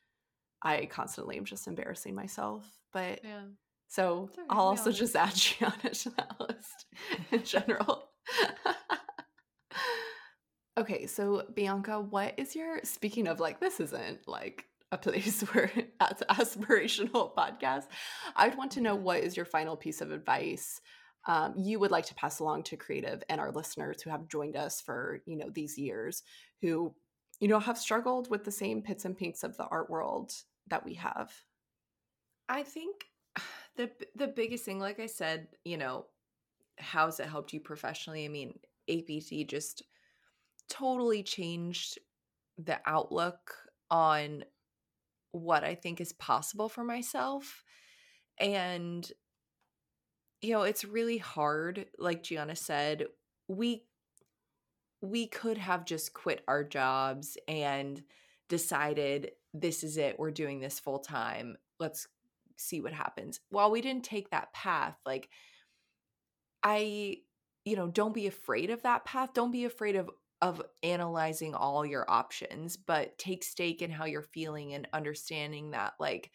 [0.62, 2.66] I constantly am just embarrassing myself.
[2.92, 3.46] But Yeah.
[3.88, 6.86] so right, I'll also just add Gianna to that list
[7.32, 8.10] in general.
[10.78, 15.72] okay, so Bianca, what is your speaking of like this isn't like a place where
[15.76, 17.86] it's aspirational podcast.
[18.36, 20.80] I'd want to know what is your final piece of advice
[21.26, 24.56] um, you would like to pass along to creative and our listeners who have joined
[24.56, 26.24] us for you know these years
[26.62, 26.94] who
[27.40, 30.32] you know have struggled with the same pits and pinks of the art world
[30.68, 31.32] that we have.
[32.50, 33.06] I think
[33.78, 36.06] the the biggest thing, like I said, you know,
[36.78, 38.26] how's it helped you professionally?
[38.26, 39.84] I mean, APT just
[40.70, 42.00] totally changed
[42.58, 43.54] the outlook
[43.90, 44.44] on
[45.34, 47.66] what I think is possible for myself.
[48.40, 49.12] And
[50.42, 53.06] you know, it's really hard, like Gianna said,
[53.48, 53.84] we
[55.02, 58.02] we could have just quit our jobs and
[58.48, 61.58] decided this is it, we're doing this full time.
[61.80, 62.08] Let's
[62.58, 63.40] see what happens.
[63.50, 65.30] While we didn't take that path, like
[66.64, 67.18] I,
[67.66, 69.34] you know, don't be afraid of that path.
[69.34, 70.10] Don't be afraid of
[70.44, 75.94] of analyzing all your options, but take stake in how you're feeling and understanding that
[76.02, 76.32] like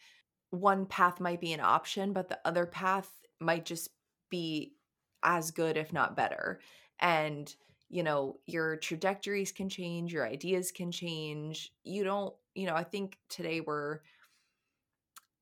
[0.49, 3.07] one path might be an option, but the other path
[3.39, 3.89] might just
[4.31, 4.73] be
[5.21, 6.59] as good, if not better.
[6.99, 7.53] And,
[7.87, 11.71] you know, your trajectories can change, your ideas can change.
[11.83, 13.99] You don't, you know, I think today we're,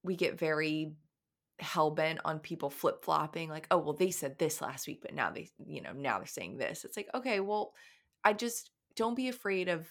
[0.03, 0.91] we get very
[1.59, 5.13] hell bent on people flip flopping, like, oh, well, they said this last week, but
[5.13, 6.84] now they, you know, now they're saying this.
[6.84, 7.74] It's like, okay, well,
[8.28, 9.88] I just don't be afraid of,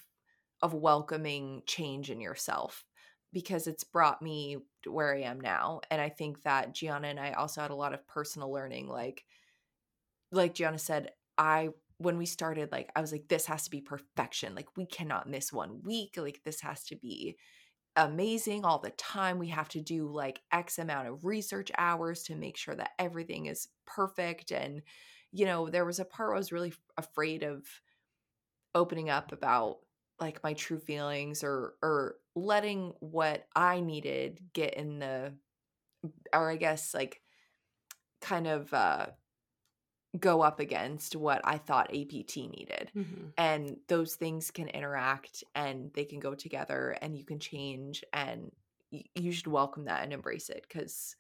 [0.60, 2.84] of welcoming change in yourself
[3.32, 5.80] because it's brought me to where I am now.
[5.90, 8.88] And I think that Gianna and I also had a lot of personal learning.
[8.88, 9.24] Like,
[10.30, 13.80] like Gianna said, I when we started, like I was like, this has to be
[13.80, 14.54] perfection.
[14.54, 16.18] Like we cannot miss one week.
[16.18, 17.38] Like this has to be
[17.96, 19.38] amazing all the time.
[19.38, 23.46] We have to do like X amount of research hours to make sure that everything
[23.46, 24.50] is perfect.
[24.50, 24.82] And,
[25.32, 27.64] you know, there was a part I was really afraid of
[28.76, 29.80] opening up about
[30.20, 35.34] like my true feelings or or letting what I needed get in the
[36.32, 37.22] or I guess like
[38.20, 39.06] kind of uh
[40.18, 42.92] go up against what I thought APT needed.
[42.94, 43.34] Mhm.
[43.36, 48.50] And those things can interact and they can go together and you can change and
[48.90, 51.16] y- you should welcome that and embrace it cuz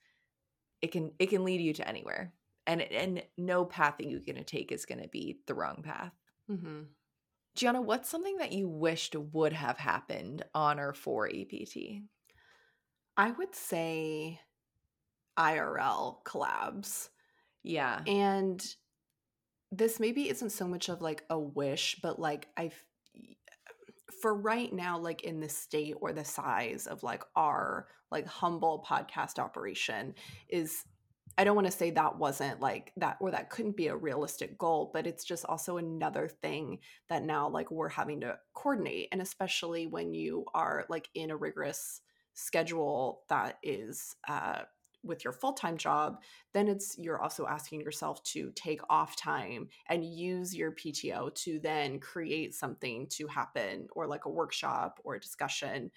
[0.82, 2.34] it can it can lead you to anywhere.
[2.66, 5.82] And and no path that you're going to take is going to be the wrong
[5.82, 6.14] path.
[6.48, 6.96] Mhm.
[7.56, 11.76] Gianna, what's something that you wished would have happened on or for APT?
[13.16, 14.40] I would say
[15.38, 17.08] IRL collabs.
[17.62, 18.00] Yeah.
[18.06, 18.64] And
[19.72, 22.84] this maybe isn't so much of like a wish, but like I've
[24.20, 28.84] for right now, like in the state or the size of like our like humble
[28.86, 30.14] podcast operation
[30.48, 30.84] is
[31.38, 34.56] I don't want to say that wasn't like that or that couldn't be a realistic
[34.56, 36.78] goal, but it's just also another thing
[37.10, 39.08] that now like we're having to coordinate.
[39.12, 42.00] And especially when you are like in a rigorous
[42.34, 44.60] schedule that is uh
[45.02, 46.18] with your full-time job
[46.52, 51.60] then it's you're also asking yourself to take off time and use your PTO to
[51.60, 55.90] then create something to happen or like a workshop or a discussion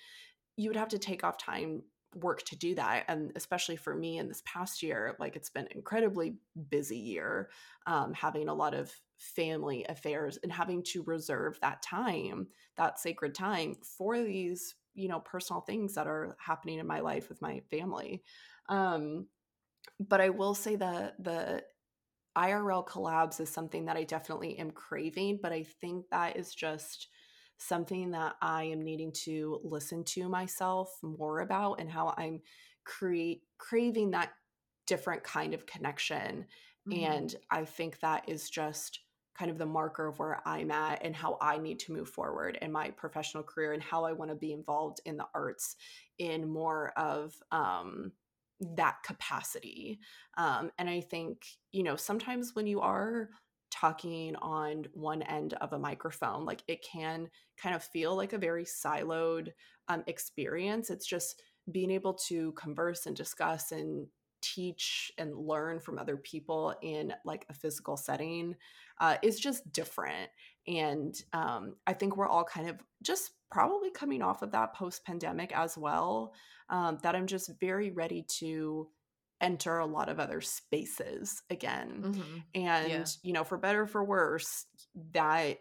[0.56, 1.82] you would have to take off time
[2.16, 5.68] work to do that and especially for me in this past year like it's been
[5.72, 6.36] incredibly
[6.70, 7.50] busy year
[7.86, 12.48] um, having a lot of family affairs and having to reserve that time
[12.78, 17.30] that sacred time for these you know personal things that are happening in my life
[17.30, 18.22] with my family.
[18.68, 19.28] Um,
[20.00, 21.64] but I will say the the
[22.38, 27.08] IRL collabs is something that I definitely am craving, but I think that is just
[27.60, 32.42] something that I am needing to listen to myself more about and how I'm
[32.86, 34.34] create craving that
[34.86, 36.48] different kind of connection.
[36.86, 37.30] Mhm.
[37.30, 39.02] And I think that is just
[39.36, 42.58] kind of the marker of where I'm at and how I need to move forward
[42.62, 45.76] in my professional career and how I want to be involved in the arts
[46.18, 48.14] in more of um
[48.62, 50.00] that capacity.
[50.38, 53.30] Um, and I think, you know, sometimes when you are
[53.72, 57.30] talking on one end of a microphone, like it can
[57.62, 59.50] kind of feel like a very siloed
[59.88, 60.90] um, experience.
[60.90, 61.42] It's just
[61.72, 64.08] being able to converse and discuss and
[64.42, 68.56] teach and learn from other people in like a physical setting
[69.00, 70.30] uh, is just different.
[70.68, 75.06] And um, I think we're all kind of just probably coming off of that post
[75.06, 76.34] pandemic as well
[76.70, 78.88] um, that I'm just very ready to
[79.42, 82.06] enter a lot of other spaces again.
[82.06, 82.44] Mhm.
[82.54, 83.12] And, Yeah.
[83.24, 84.66] you know, for better or for worse,
[85.14, 85.60] that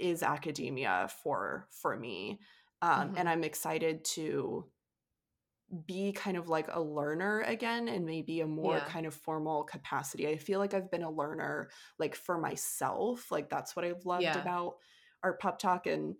[0.00, 2.40] is academia for for me.
[2.82, 3.16] Um, Mhm.
[3.16, 4.70] and I'm excited to
[5.86, 8.82] be kind of like a learner again and maybe a more Yeah.
[8.82, 10.26] kind of formal capacity.
[10.26, 13.30] I feel like I've been a learner like for myself.
[13.30, 14.34] Like that's what I've loved Yeah.
[14.34, 14.78] about
[15.22, 16.16] Art Pop Talk and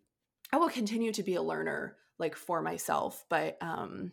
[0.53, 4.13] I will continue to be a learner like for myself, but um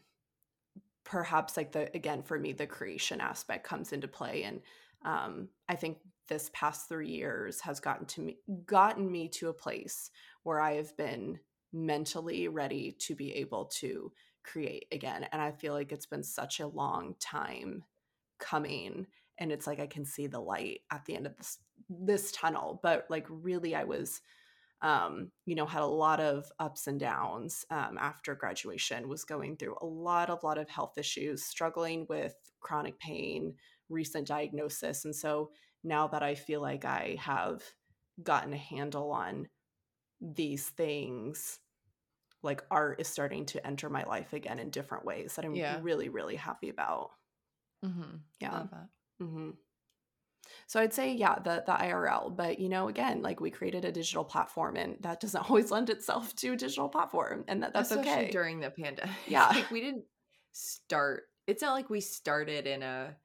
[1.07, 4.61] perhaps like the again for me the creation aspect comes into play and
[5.05, 9.53] um I think this past 3 years has gotten to me gotten me to a
[9.53, 10.11] place
[10.43, 11.39] where I have been
[11.71, 14.11] mentally ready to be able to
[14.43, 17.85] create again and I feel like it's been such a long time
[18.37, 22.33] coming and it's like I can see the light at the end of this this
[22.33, 24.19] tunnel but like really I was
[24.82, 29.57] um, you know, had a lot of ups and downs um, after graduation, was going
[29.57, 33.55] through a lot, of lot of health issues, struggling with chronic pain,
[33.89, 35.05] recent diagnosis.
[35.05, 35.51] And so
[35.84, 37.63] now that I feel like I have
[38.23, 39.49] gotten a handle on
[40.21, 41.59] these things,
[42.43, 45.82] like art is starting to enter my life again in different ways that I'm Yeah.
[45.82, 47.11] really, really happy about.
[47.84, 48.23] Mhm.
[48.39, 48.51] Yeah.
[48.51, 48.89] Love that.
[49.19, 49.51] hmm
[50.68, 53.91] So I'd say, yeah, the the IRL, but you know, again, like we created a
[53.91, 57.91] digital platform, and that doesn't always lend itself to a digital platform, and that, that's
[57.91, 58.32] Especially okay.
[58.32, 59.15] during the pandemic.
[59.28, 59.47] Yeah.
[59.47, 60.05] like we didn't
[60.51, 61.24] start.
[61.47, 63.15] It's not like we started in a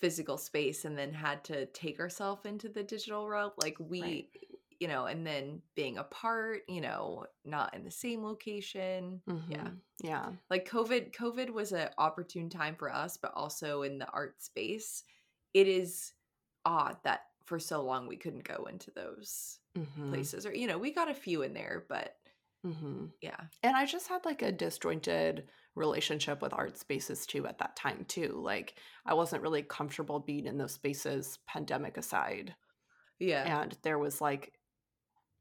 [0.00, 3.52] physical space and then had to take ourselves into the digital realm.
[3.56, 4.28] Like we, Right.
[4.78, 9.22] you know, and then being apart, you know, not in the same location.
[9.48, 9.68] Yeah.
[9.68, 9.80] Mhm.
[10.04, 14.42] yeah, Like COVID, COVID was an opportune time for us, but also in the art
[14.42, 15.02] space,
[15.54, 16.12] it is
[16.66, 20.10] odd that for so long we couldn't go into those Mhm.
[20.10, 20.44] places.
[20.46, 22.18] Or, you know, we got a few in there, but
[22.64, 23.12] Mhm.
[23.20, 23.46] yeah.
[23.62, 28.04] and I just had like a disjointed relationship with art spaces too at that time
[28.06, 28.32] too.
[28.32, 32.56] Like I wasn't really comfortable being in those spaces, pandemic aside,
[33.20, 33.62] Yeah.
[33.62, 34.58] and there was like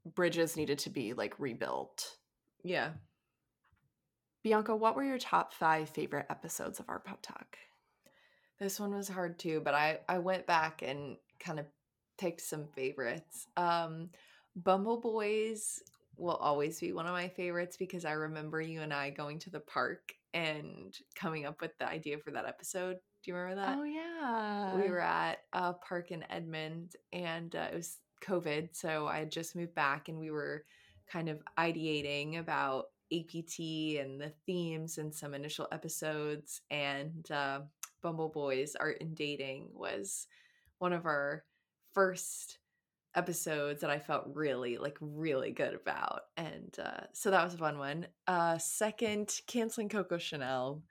[0.05, 2.19] bridges needed to be like rebuilt.
[2.63, 2.93] Yeah.
[4.43, 7.57] Bianca, what were your top five favorite episodes of Art Pop Talk?
[8.59, 11.65] This one was hard too, but I I went back and kind of
[12.17, 13.47] picked some favorites.
[13.57, 14.09] Um
[14.55, 15.81] Bumble Boys
[16.17, 19.49] will always be one of my favorites because I remember you and I going to
[19.49, 22.97] the park and coming up with the idea for that episode.
[23.23, 23.77] Do you remember that?
[23.77, 24.75] Oh yeah.
[24.75, 28.69] We were at a park in Edmond and uh, it was COVID.
[28.73, 30.63] So I had just moved back and we were
[31.07, 33.59] kind of ideating about APT
[33.99, 36.61] and the themes and some initial episodes.
[36.69, 37.61] And uh,
[38.01, 40.27] Bumble Boys Art and Dating was
[40.79, 41.43] one of our
[41.93, 42.59] first
[43.15, 46.21] episodes that I felt really like really good about.
[46.37, 48.07] And uh, so that was a fun one.
[48.27, 50.83] Uh, second, canceling Coco Chanel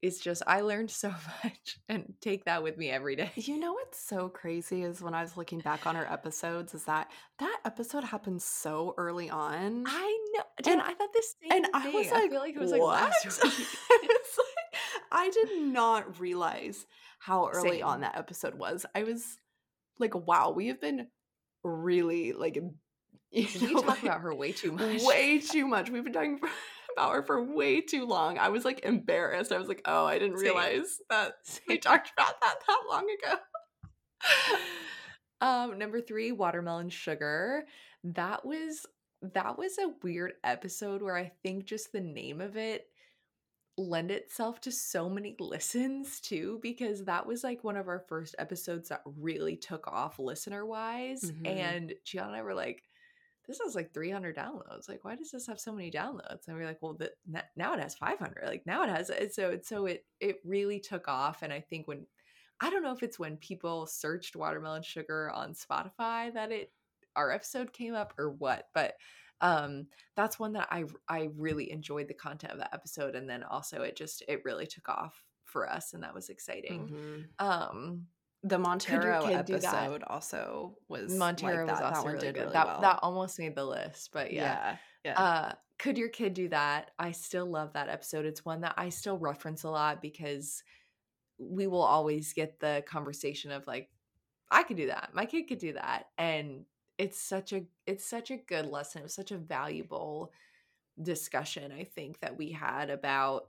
[0.00, 1.08] is just I learned so
[1.44, 3.32] much and take that with me every day.
[3.36, 6.84] You know what's so crazy is when I was looking back on our episodes is
[6.84, 9.84] that that episode happened so early on.
[9.86, 12.72] I know, and I thought this and I was like, I feel like it was
[12.72, 13.02] like what?
[13.02, 13.52] last week.
[15.10, 16.86] I did not realize
[17.18, 17.84] how early Same.
[17.84, 18.86] on that episode was.
[18.94, 19.38] I was
[19.98, 21.08] like, wow, we have been
[21.64, 22.56] really like
[23.30, 25.02] you we know, talk like, about her way too much.
[25.02, 25.90] Way too much.
[25.90, 26.48] We've been talking for,
[26.96, 28.38] about her for way too long.
[28.38, 29.52] I was like embarrassed.
[29.52, 30.44] I was like, oh, I didn't Same.
[30.46, 31.62] realize that Same.
[31.68, 33.36] we talked about that that long ago.
[35.40, 37.64] um, number three, watermelon sugar.
[38.04, 38.86] That was
[39.20, 42.86] that was a weird episode where I think just the name of it
[43.78, 48.34] lend itself to so many listens too because that was like one of our first
[48.38, 51.46] episodes that really took off listener wise mm-hmm.
[51.46, 52.82] and Gianna and I were like
[53.46, 54.90] this has like 300 downloads.
[54.90, 56.46] Like why does this have so many downloads?
[56.46, 57.12] And we are like well the,
[57.56, 61.42] now it has 500 like now it has so so it it really took off
[61.42, 62.04] and I think when
[62.60, 66.72] I don't know if it's when people searched watermelon sugar on Spotify that it
[67.14, 68.94] our episode came up or what but
[69.40, 69.86] um
[70.16, 73.82] that's one that i i really enjoyed the content of that episode and then also
[73.82, 77.46] it just it really took off for us and that was exciting mm-hmm.
[77.46, 78.06] um
[78.44, 82.36] the Montero episode also was Montero like was also that really good.
[82.36, 82.80] Really that well.
[82.82, 84.42] that almost made the list, but yeah.
[84.42, 85.20] yeah, yeah.
[85.20, 86.90] Uh, could your kid do that?
[86.98, 88.26] I still love that episode.
[88.26, 90.62] It's one that I still reference a lot because
[91.38, 93.88] we will always get the conversation of like,
[94.50, 95.10] I could do that.
[95.14, 96.64] My kid could do that, and
[96.98, 99.00] it's such a it's such a good lesson.
[99.00, 100.32] It was such a valuable
[101.00, 103.48] discussion I think that we had about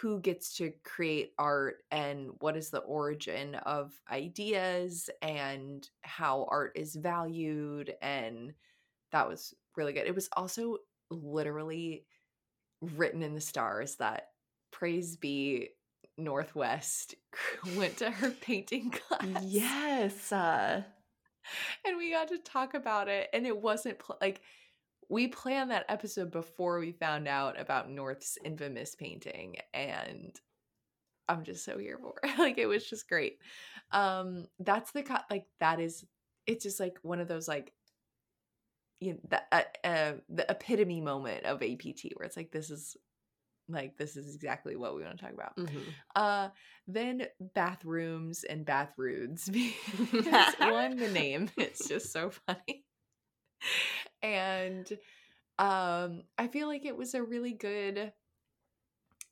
[0.00, 6.72] who gets to create art and what is the origin of ideas and how art
[6.76, 8.52] is valued and
[9.10, 10.06] that was really good.
[10.06, 10.78] It was also
[11.10, 12.04] literally
[12.80, 14.28] written in the stars that
[14.70, 15.70] praise be
[16.16, 17.14] North West
[17.76, 19.42] went to her painting class.
[19.42, 20.30] Yes.
[20.30, 20.82] Uh
[21.84, 24.40] and we got to talk about it and it wasn't pl- like
[25.08, 30.38] we planned that episode before we found out about North's infamous painting and
[31.28, 32.30] I'm just so here for it.
[32.38, 33.38] like it was just great.
[33.92, 36.04] Um that's the co- like that is
[36.46, 37.72] it's just like one of those like
[39.00, 42.96] you know the uh, uh, the epitome moment of APT where it's like this is
[43.68, 45.78] like this is exactly what we want to talk about mm-hmm.
[46.16, 46.48] uh
[46.86, 49.50] then bathrooms and bathroods
[50.58, 52.84] one the name it's just so funny
[54.22, 54.92] and
[55.58, 58.12] um i feel like it was a really good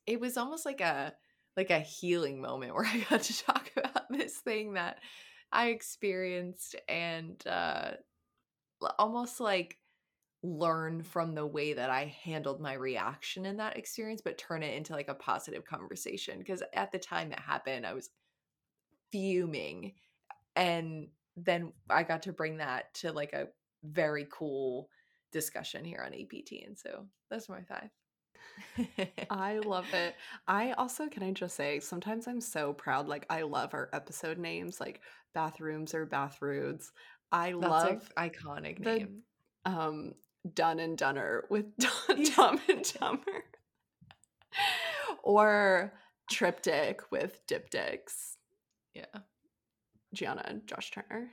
[0.05, 1.13] it was almost like a
[1.55, 4.99] like a healing moment where i got to talk about this thing that
[5.51, 7.91] i experienced and uh
[8.99, 9.77] almost like
[10.43, 14.75] learn from the way that I handled my reaction in that experience, but turn it
[14.75, 16.39] into like a positive conversation.
[16.39, 18.09] Because at the time it happened, I was
[19.11, 19.93] fuming.
[20.55, 23.47] And then I got to bring that to like a
[23.83, 24.89] very cool
[25.31, 26.65] discussion here on APT.
[26.65, 27.89] And so that's my five.
[29.29, 30.15] I love it.
[30.47, 33.07] I also, can I just say, sometimes I'm so proud.
[33.07, 35.01] Like, I love our episode names, like
[35.33, 36.91] bathrooms or bathroods.
[37.31, 39.23] I That's love iconic name.
[39.65, 40.13] Um,
[40.53, 41.65] Done and Dunner with
[42.35, 43.43] Dumb and Dumber.
[45.23, 45.93] or
[46.31, 48.35] Triptych with Diptychs.
[48.93, 49.05] Yeah.
[50.13, 51.29] Gianna and Josh Turner.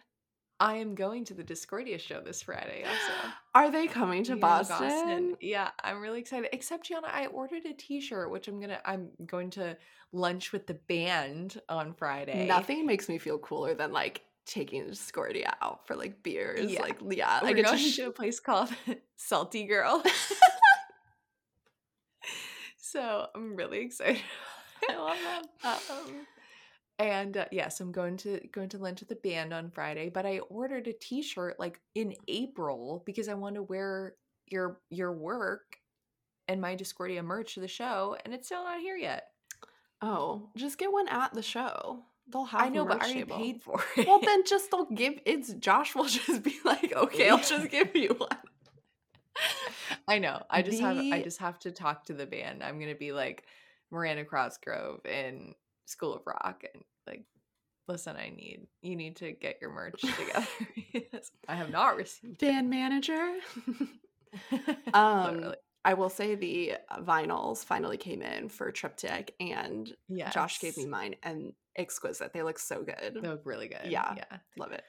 [0.61, 3.29] I am going to the Discordia show this Friday also.
[3.55, 4.89] Are they coming to Boston?
[4.89, 5.37] Boston?
[5.41, 6.49] Yeah, I'm really excited.
[6.53, 9.77] Except Gianna, I ordered a t-shirt which I'm to I'm going to
[10.13, 12.47] lunch with the band on Friday.
[12.47, 16.71] Nothing makes me feel cooler than like taking Discordia out for like beers.
[16.71, 16.83] Yeah.
[16.83, 18.71] Like yeah, we're going to, sh- to a place called
[19.17, 20.03] Salty Girl.
[22.77, 24.21] so I'm really excited.
[24.89, 25.17] I love
[25.63, 25.81] that.
[25.91, 26.27] Um,
[26.99, 30.11] and uh, yes, I'm going to going to lunch with the band on Friday.
[30.11, 34.15] But I ordered a T-shirt like in April because I want to wear
[34.47, 35.77] your your work
[36.47, 39.29] and my Discordia merch to the show, and it's still not here yet.
[40.03, 42.05] Oh, just get one at the show.
[42.33, 42.61] They'll have.
[42.63, 43.37] I know, but I already table.
[43.37, 44.07] paid for it.
[44.07, 45.15] Well, then just they'll give.
[45.27, 48.29] It's Josh will just be like, okay, I'll just give you one.
[50.09, 50.43] I know.
[50.49, 52.63] I just have I just have to talk to the band.
[52.63, 53.45] I'm gonna be like
[53.91, 55.55] Miranda Cosgrove in
[55.87, 57.25] School of Rock and like
[57.89, 60.47] listen, I need you need to get your merch together.
[60.93, 61.31] Yes.
[61.49, 62.47] I have not received it.
[62.47, 63.33] Band manager.
[64.95, 65.57] um, Literally.
[65.85, 69.93] I will say the vinyls finally came in for Triptych, and
[70.33, 72.33] Josh gave me mine, and exquisite.
[72.33, 73.15] They look so good.
[73.21, 73.87] They look really good.
[73.91, 74.15] Yeah.
[74.17, 74.39] Yeah.
[74.57, 74.83] Love it.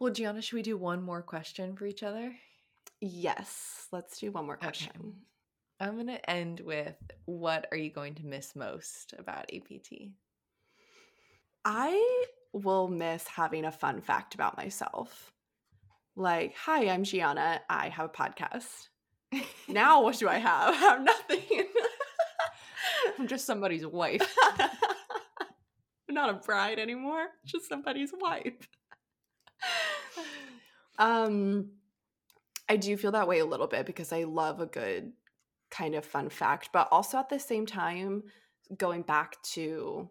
[0.00, 2.32] Well, Gianna, should we do one more question for each other?
[3.00, 3.86] Yes.
[3.92, 4.66] Let's do one more Okay.
[4.66, 5.14] question.
[5.80, 6.96] I'm going to end with
[7.26, 9.92] what are you going to miss most about APT?
[11.64, 15.32] I will miss having a fun fact about myself.
[16.16, 17.60] Like, hi, I'm Gianna.
[17.68, 18.88] I have a podcast.
[19.68, 20.74] Now, what do I have?
[20.74, 21.66] I have nothing.
[23.18, 24.34] I'm just somebody's wife.
[26.18, 28.68] Not a bride anymore, just somebody's wife.
[30.98, 31.70] um
[32.68, 35.12] I do feel that way a little bit because I love a good
[35.70, 38.24] kind of fun fact, but also at the same time
[38.76, 40.10] going back to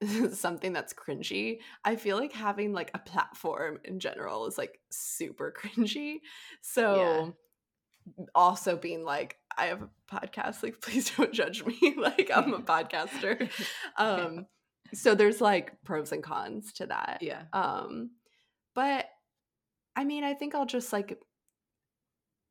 [0.32, 5.54] something that's cringy, I feel like having like a platform in general is like super
[5.62, 6.22] cringy.
[6.60, 7.36] So
[8.34, 12.58] also being like I have a podcast, like please don't judge me like I'm a
[12.62, 13.48] podcaster
[13.96, 14.46] um
[14.92, 17.42] so there's like pros and cons to that yeah.
[17.52, 18.10] um
[18.74, 19.08] but
[19.96, 21.18] i mean i think i'll just like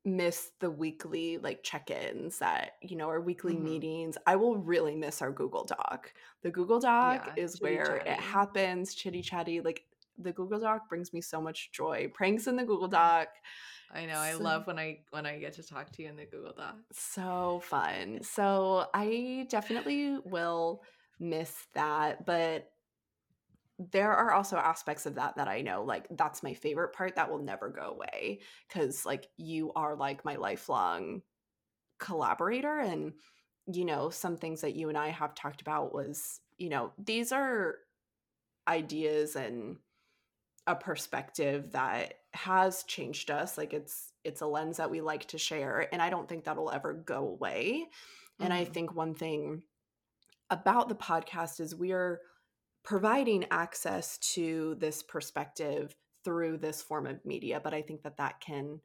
[0.04, 3.62] miss the weekly like check-ins that you know our weekly Mhm.
[3.62, 6.12] meetings i will really miss our google doc
[6.42, 9.84] the google doc Yeah, is where it happens chitty chatty like
[10.16, 13.28] the google doc brings me so much joy pranks in the google doc
[13.92, 14.18] I know.
[14.18, 16.76] I love when I when I get to talk to you in the Google Doc.
[16.92, 18.20] so fun.
[18.22, 20.82] So I definitely will
[21.20, 22.72] miss that, but
[23.78, 27.30] there are also aspects of that that I know like that's my favorite part that
[27.30, 31.22] will never go away cuz like you are like my lifelong
[31.98, 33.14] collaborator and
[33.72, 37.32] you know some things that you and I have talked about was you know these
[37.32, 37.78] are
[38.68, 39.78] ideas and
[40.66, 45.38] a perspective that has changed us like it's it's a lens that we like to
[45.38, 47.88] share and i don't think that'll ever go away
[48.40, 48.66] and i Mhm.
[48.66, 49.64] think one thing
[50.50, 52.20] about the podcast is we're
[52.82, 55.94] providing access to this perspective
[56.24, 58.80] through this form of media but i think that that can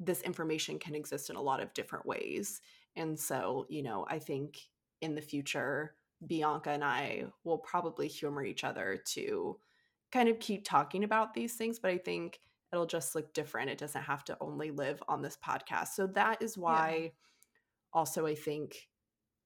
[0.00, 2.60] this information can exist in a lot of different ways.
[2.94, 4.58] And so you know i think
[5.00, 5.94] in the future
[6.26, 9.56] bianca and i will probably humor each other to
[10.10, 12.40] kind of keep talking about these things but i think
[12.72, 13.70] it'll just look different.
[13.70, 15.88] It doesn't have to only live on this podcast.
[15.88, 17.12] So that is why
[17.94, 18.88] also i think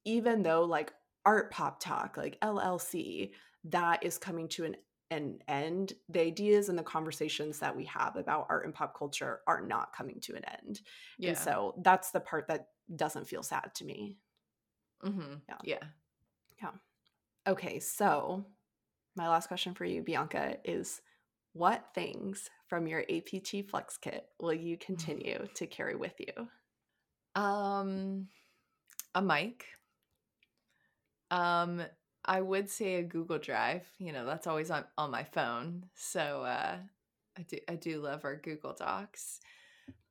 [0.05, 0.93] even though like
[1.25, 3.31] art pop talk like llc
[3.65, 4.77] that is coming to an
[5.11, 9.41] an end the ideas and the conversations that we have about art and pop culture
[9.47, 10.81] are not coming to an end
[11.19, 11.31] Yeah.
[11.31, 14.17] and so that's the part that doesn't feel sad to me
[15.05, 15.35] mm-hmm.
[15.65, 15.79] Yeah.
[16.63, 16.71] yeah.
[17.47, 18.47] okay so
[19.15, 21.03] my last question for you bianca is
[21.53, 26.49] what things from your apt flex kit will you continue to carry with you
[27.41, 28.29] Um,
[29.15, 29.67] a mic.
[31.33, 31.83] Um,
[32.25, 33.85] I would say a Google Drive.
[33.99, 35.87] You know, that's always on on my phone.
[35.95, 36.77] So uh,
[37.39, 39.41] I do I do love our Google Docs.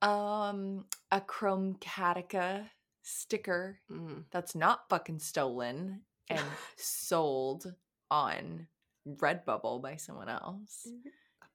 [0.01, 2.65] Um, a Chromatica
[3.03, 4.25] sticker Mm.
[4.31, 6.41] that's not fucking stolen and
[6.75, 7.73] sold
[8.09, 8.67] on
[9.07, 10.87] Redbubble by someone else.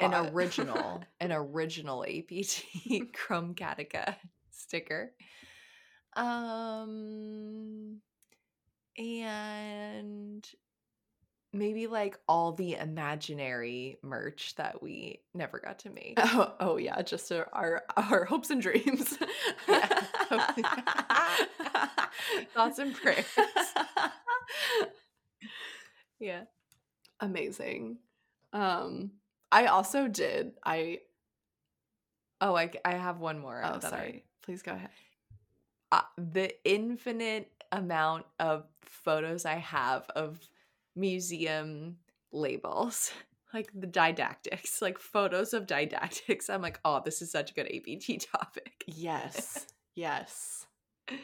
[0.00, 0.32] An Bought it.
[0.32, 2.64] original, an original APT
[3.14, 4.14] Chrome Chromatica
[4.50, 5.12] sticker.
[6.14, 8.00] Um
[8.98, 10.46] and
[11.52, 16.14] maybe like all the imaginary merch that we never got to make.
[16.18, 19.16] Oh, oh yeah, just our, our hopes and dreams.
[19.68, 20.02] Yeah.
[22.54, 23.24] Thoughts and prayers.
[26.18, 26.42] Yeah.
[27.20, 27.98] Amazing.
[28.52, 29.12] Um,
[29.52, 30.52] I also did.
[30.64, 31.00] I
[32.40, 33.62] Oh, I, I have one more.
[33.64, 34.24] oh that I- sorry.
[34.42, 34.90] Please go ahead.
[35.90, 40.40] uh, the infinite amount of photos I have of
[40.94, 41.98] museum
[42.32, 43.12] labels,
[43.54, 46.50] like the didactics, like photos of didactics.
[46.50, 48.84] I'm like, oh, this is such a good APT topic.
[48.86, 49.66] Yes.
[49.94, 50.66] yes.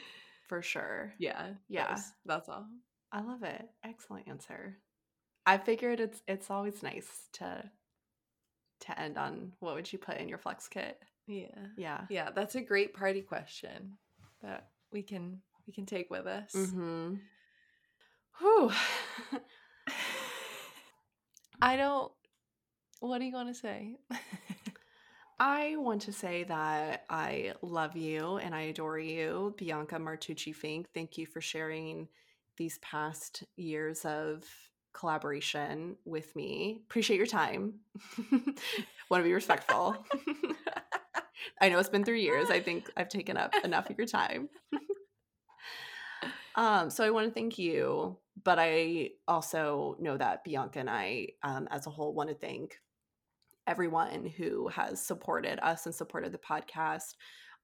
[0.49, 1.15] For sure.
[1.19, 1.51] Yeah.
[1.69, 1.89] Yeah.
[1.89, 2.67] That's, that's all.
[3.11, 3.69] I love it.
[3.85, 4.77] Excellent answer.
[5.45, 7.65] I figured it's it's always nice to
[8.81, 10.99] to end on what would you put in your flex kit?
[11.27, 11.47] Yeah.
[11.77, 12.03] Yeah.
[12.11, 12.31] Yeah.
[12.35, 13.97] That's a great party question
[14.43, 16.53] that we can we can take with us.
[16.55, 17.15] Mm-hmm.
[18.41, 18.73] Whew.
[21.63, 22.13] I don't
[23.01, 23.97] what do you want to say?
[25.41, 30.87] I want to say that I love you and I adore you, Bianca Martucci Fink.
[30.95, 32.07] Thank you for sharing
[32.59, 34.45] these past years of
[34.95, 36.83] collaboration with me.
[36.87, 37.75] Appreciate your time.
[39.11, 39.97] want to be respectful.
[41.61, 42.51] I know it's been three years.
[42.51, 44.49] I think I've taken up enough of your time.
[46.55, 51.29] Um, so I want to thank you, but I also know that Bianca and I,
[51.43, 52.79] um, as a whole, want to thank
[53.67, 57.15] everyone who has supported us and supported the podcast.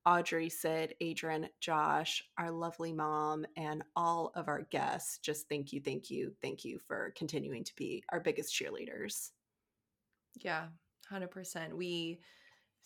[0.06, 5.18] Audrey, Sid, Adrian, Josh, our lovely mom, and all of our guests.
[5.18, 9.32] Just thank you, thank you, thank you for continuing to be our biggest cheerleaders.
[10.36, 10.68] Yeah,
[11.12, 11.74] 100%.
[11.74, 12.20] We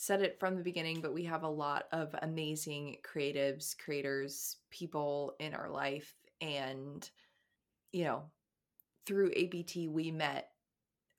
[0.03, 5.37] said it from the beginning, but we have a lot of amazing creatives, creators, people
[5.39, 6.13] in our life.
[6.41, 7.09] And,
[7.93, 8.25] you know,
[9.07, 10.49] through APT, we met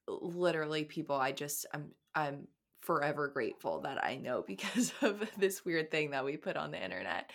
[0.09, 2.49] literally people I just, I'm, I'm
[2.81, 6.83] forever grateful that I know because of this weird thing that we put on the
[6.83, 7.31] internet.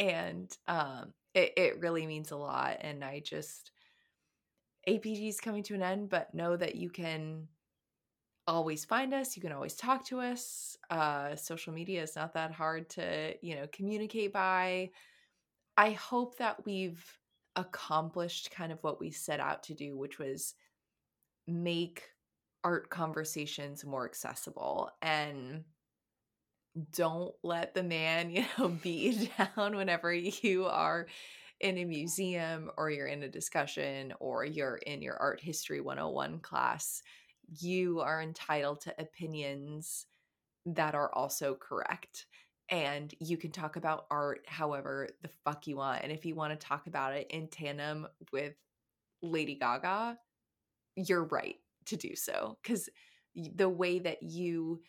[0.00, 2.78] And um, it, it really means a lot.
[2.80, 3.70] And I just,
[4.88, 7.46] APT is coming to an end, but know that you can
[8.48, 9.36] always find us.
[9.36, 10.76] You can always talk to us.
[10.90, 14.90] Uh, social media is not that hard to, you know, communicate by.
[15.76, 17.04] I hope that we've
[17.54, 20.54] accomplished kind of what we set out to do, which was
[21.46, 22.04] make
[22.64, 25.64] art conversations more accessible and
[26.94, 31.06] don't let the man, you know, beat you down whenever you are
[31.60, 36.38] in a museum or you're in a discussion or you're in your art history 101
[36.38, 37.02] class
[37.48, 40.06] you are entitled to opinions
[40.66, 42.26] that are also correct.
[42.70, 46.02] And you can talk about art however the fuck you want.
[46.02, 48.54] And if you want to talk about it in tandem with
[49.22, 50.18] Lady Gaga,
[50.96, 51.56] you're right
[51.86, 52.58] to do so.
[52.62, 52.88] Because
[53.34, 54.82] the way that you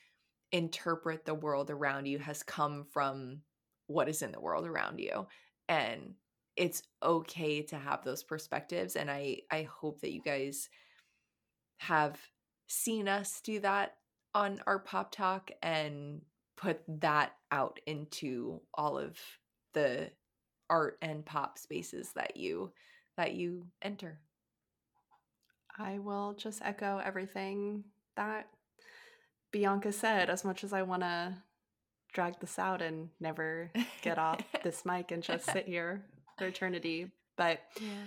[0.52, 3.42] interpret the world around you has come from
[3.88, 5.28] what is in the world around you.
[5.70, 6.16] And
[6.58, 8.98] it's okay to have those perspectives.
[8.98, 10.68] And I, I hope that you guys
[11.78, 12.20] have
[12.70, 13.96] seen us do that
[14.34, 16.22] on Art Pop Talk and
[16.56, 19.18] put that out into all of
[19.74, 20.12] the
[20.70, 22.72] art and pop spaces that you
[23.18, 24.20] that you enter.
[25.78, 27.84] I will just echo everything
[28.16, 28.48] that
[29.52, 31.34] Bianca said as much as I want to
[32.14, 33.72] drag this out and never
[34.02, 36.06] get off this mic and just sit here
[36.38, 37.12] for eternity.
[37.38, 38.06] But yeah.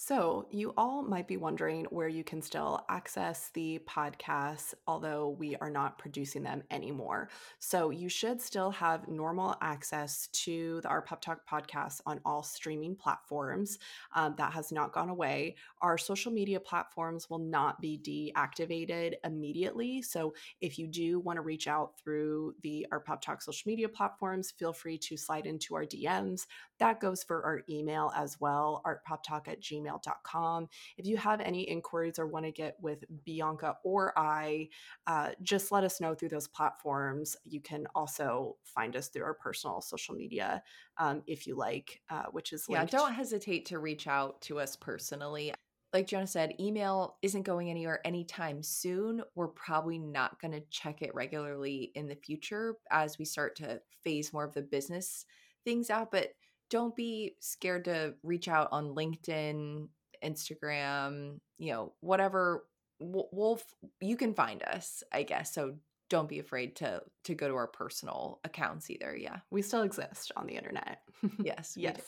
[0.00, 5.56] So, you all might be wondering where you can still access the podcasts, although we
[5.56, 7.30] are not producing them anymore.
[7.58, 12.44] So, you should still have normal access to the Art Pop Talk podcast on all
[12.44, 13.80] streaming platforms.
[14.14, 15.56] Um, that has not gone away.
[15.82, 20.00] Our social media platforms will not be deactivated immediately.
[20.02, 23.88] So, if you do want to reach out through the Art Pop Talk social media
[23.88, 26.46] platforms, feel free to slide into our DMs.
[26.78, 30.68] That goes for our email as well, artpoptalk at gmail gmail.com.
[30.96, 34.68] If you have any inquiries or want to get with Bianca or I,
[35.06, 37.36] uh, just let us know through those platforms.
[37.44, 40.62] You can also find us through our personal social media
[40.98, 42.92] um, if you like, uh, which is linked.
[42.92, 45.52] Yeah, don't hesitate to reach out to us personally
[45.92, 49.22] like Gianna said, email isn't going anywhere anytime soon.
[49.34, 53.80] We're probably not going to check it regularly in the future as we start to
[54.04, 55.24] phase more of the business
[55.64, 56.10] things out.
[56.10, 56.32] But
[56.70, 59.88] don't be scared to reach out on LinkedIn,
[60.24, 62.64] Instagram, you know, whatever.
[63.00, 63.60] We'll,
[64.00, 65.54] you can find us, I guess.
[65.54, 65.76] So
[66.08, 69.16] don't be afraid to to go to our personal accounts either.
[69.16, 71.00] Yeah, we still exist on the internet.
[71.42, 72.00] Yes, yes,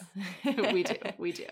[0.45, 0.63] we do.
[0.73, 0.95] we do.
[1.19, 1.47] We do.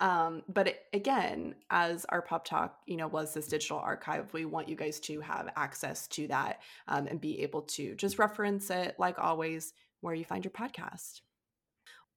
[0.00, 4.44] Um, but it, again, as Art Pop Talk, you know, was this digital archive, we
[4.44, 8.70] want you guys to have access to that um, and be able to just reference
[8.70, 11.20] it, like always, where you find your podcast.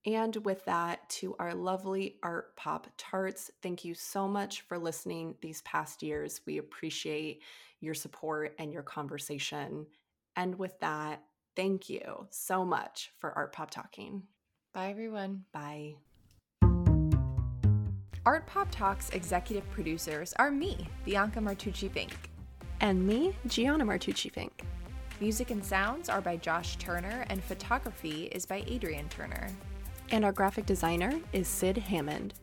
[0.05, 5.35] And with that, to our lovely Art Pop Tarts, thank you so much for listening
[5.41, 6.41] these past years.
[6.45, 7.41] We appreciate
[7.81, 9.87] your support and your conversation.
[10.35, 11.23] And with that,
[11.55, 14.23] thank you so much for Art Pop Talking.
[14.73, 15.45] Bye, everyone.
[15.51, 15.95] Bye.
[18.25, 22.29] Art Pop Talks executive producers are me, Bianca Martucci Fink.
[22.81, 24.63] And me, Gianna Martucci Fink.
[25.19, 29.49] Music and sounds are by Josh Turner, and photography is by Adrian Turner.
[30.11, 32.33] And our graphic designer is Sid Hammond.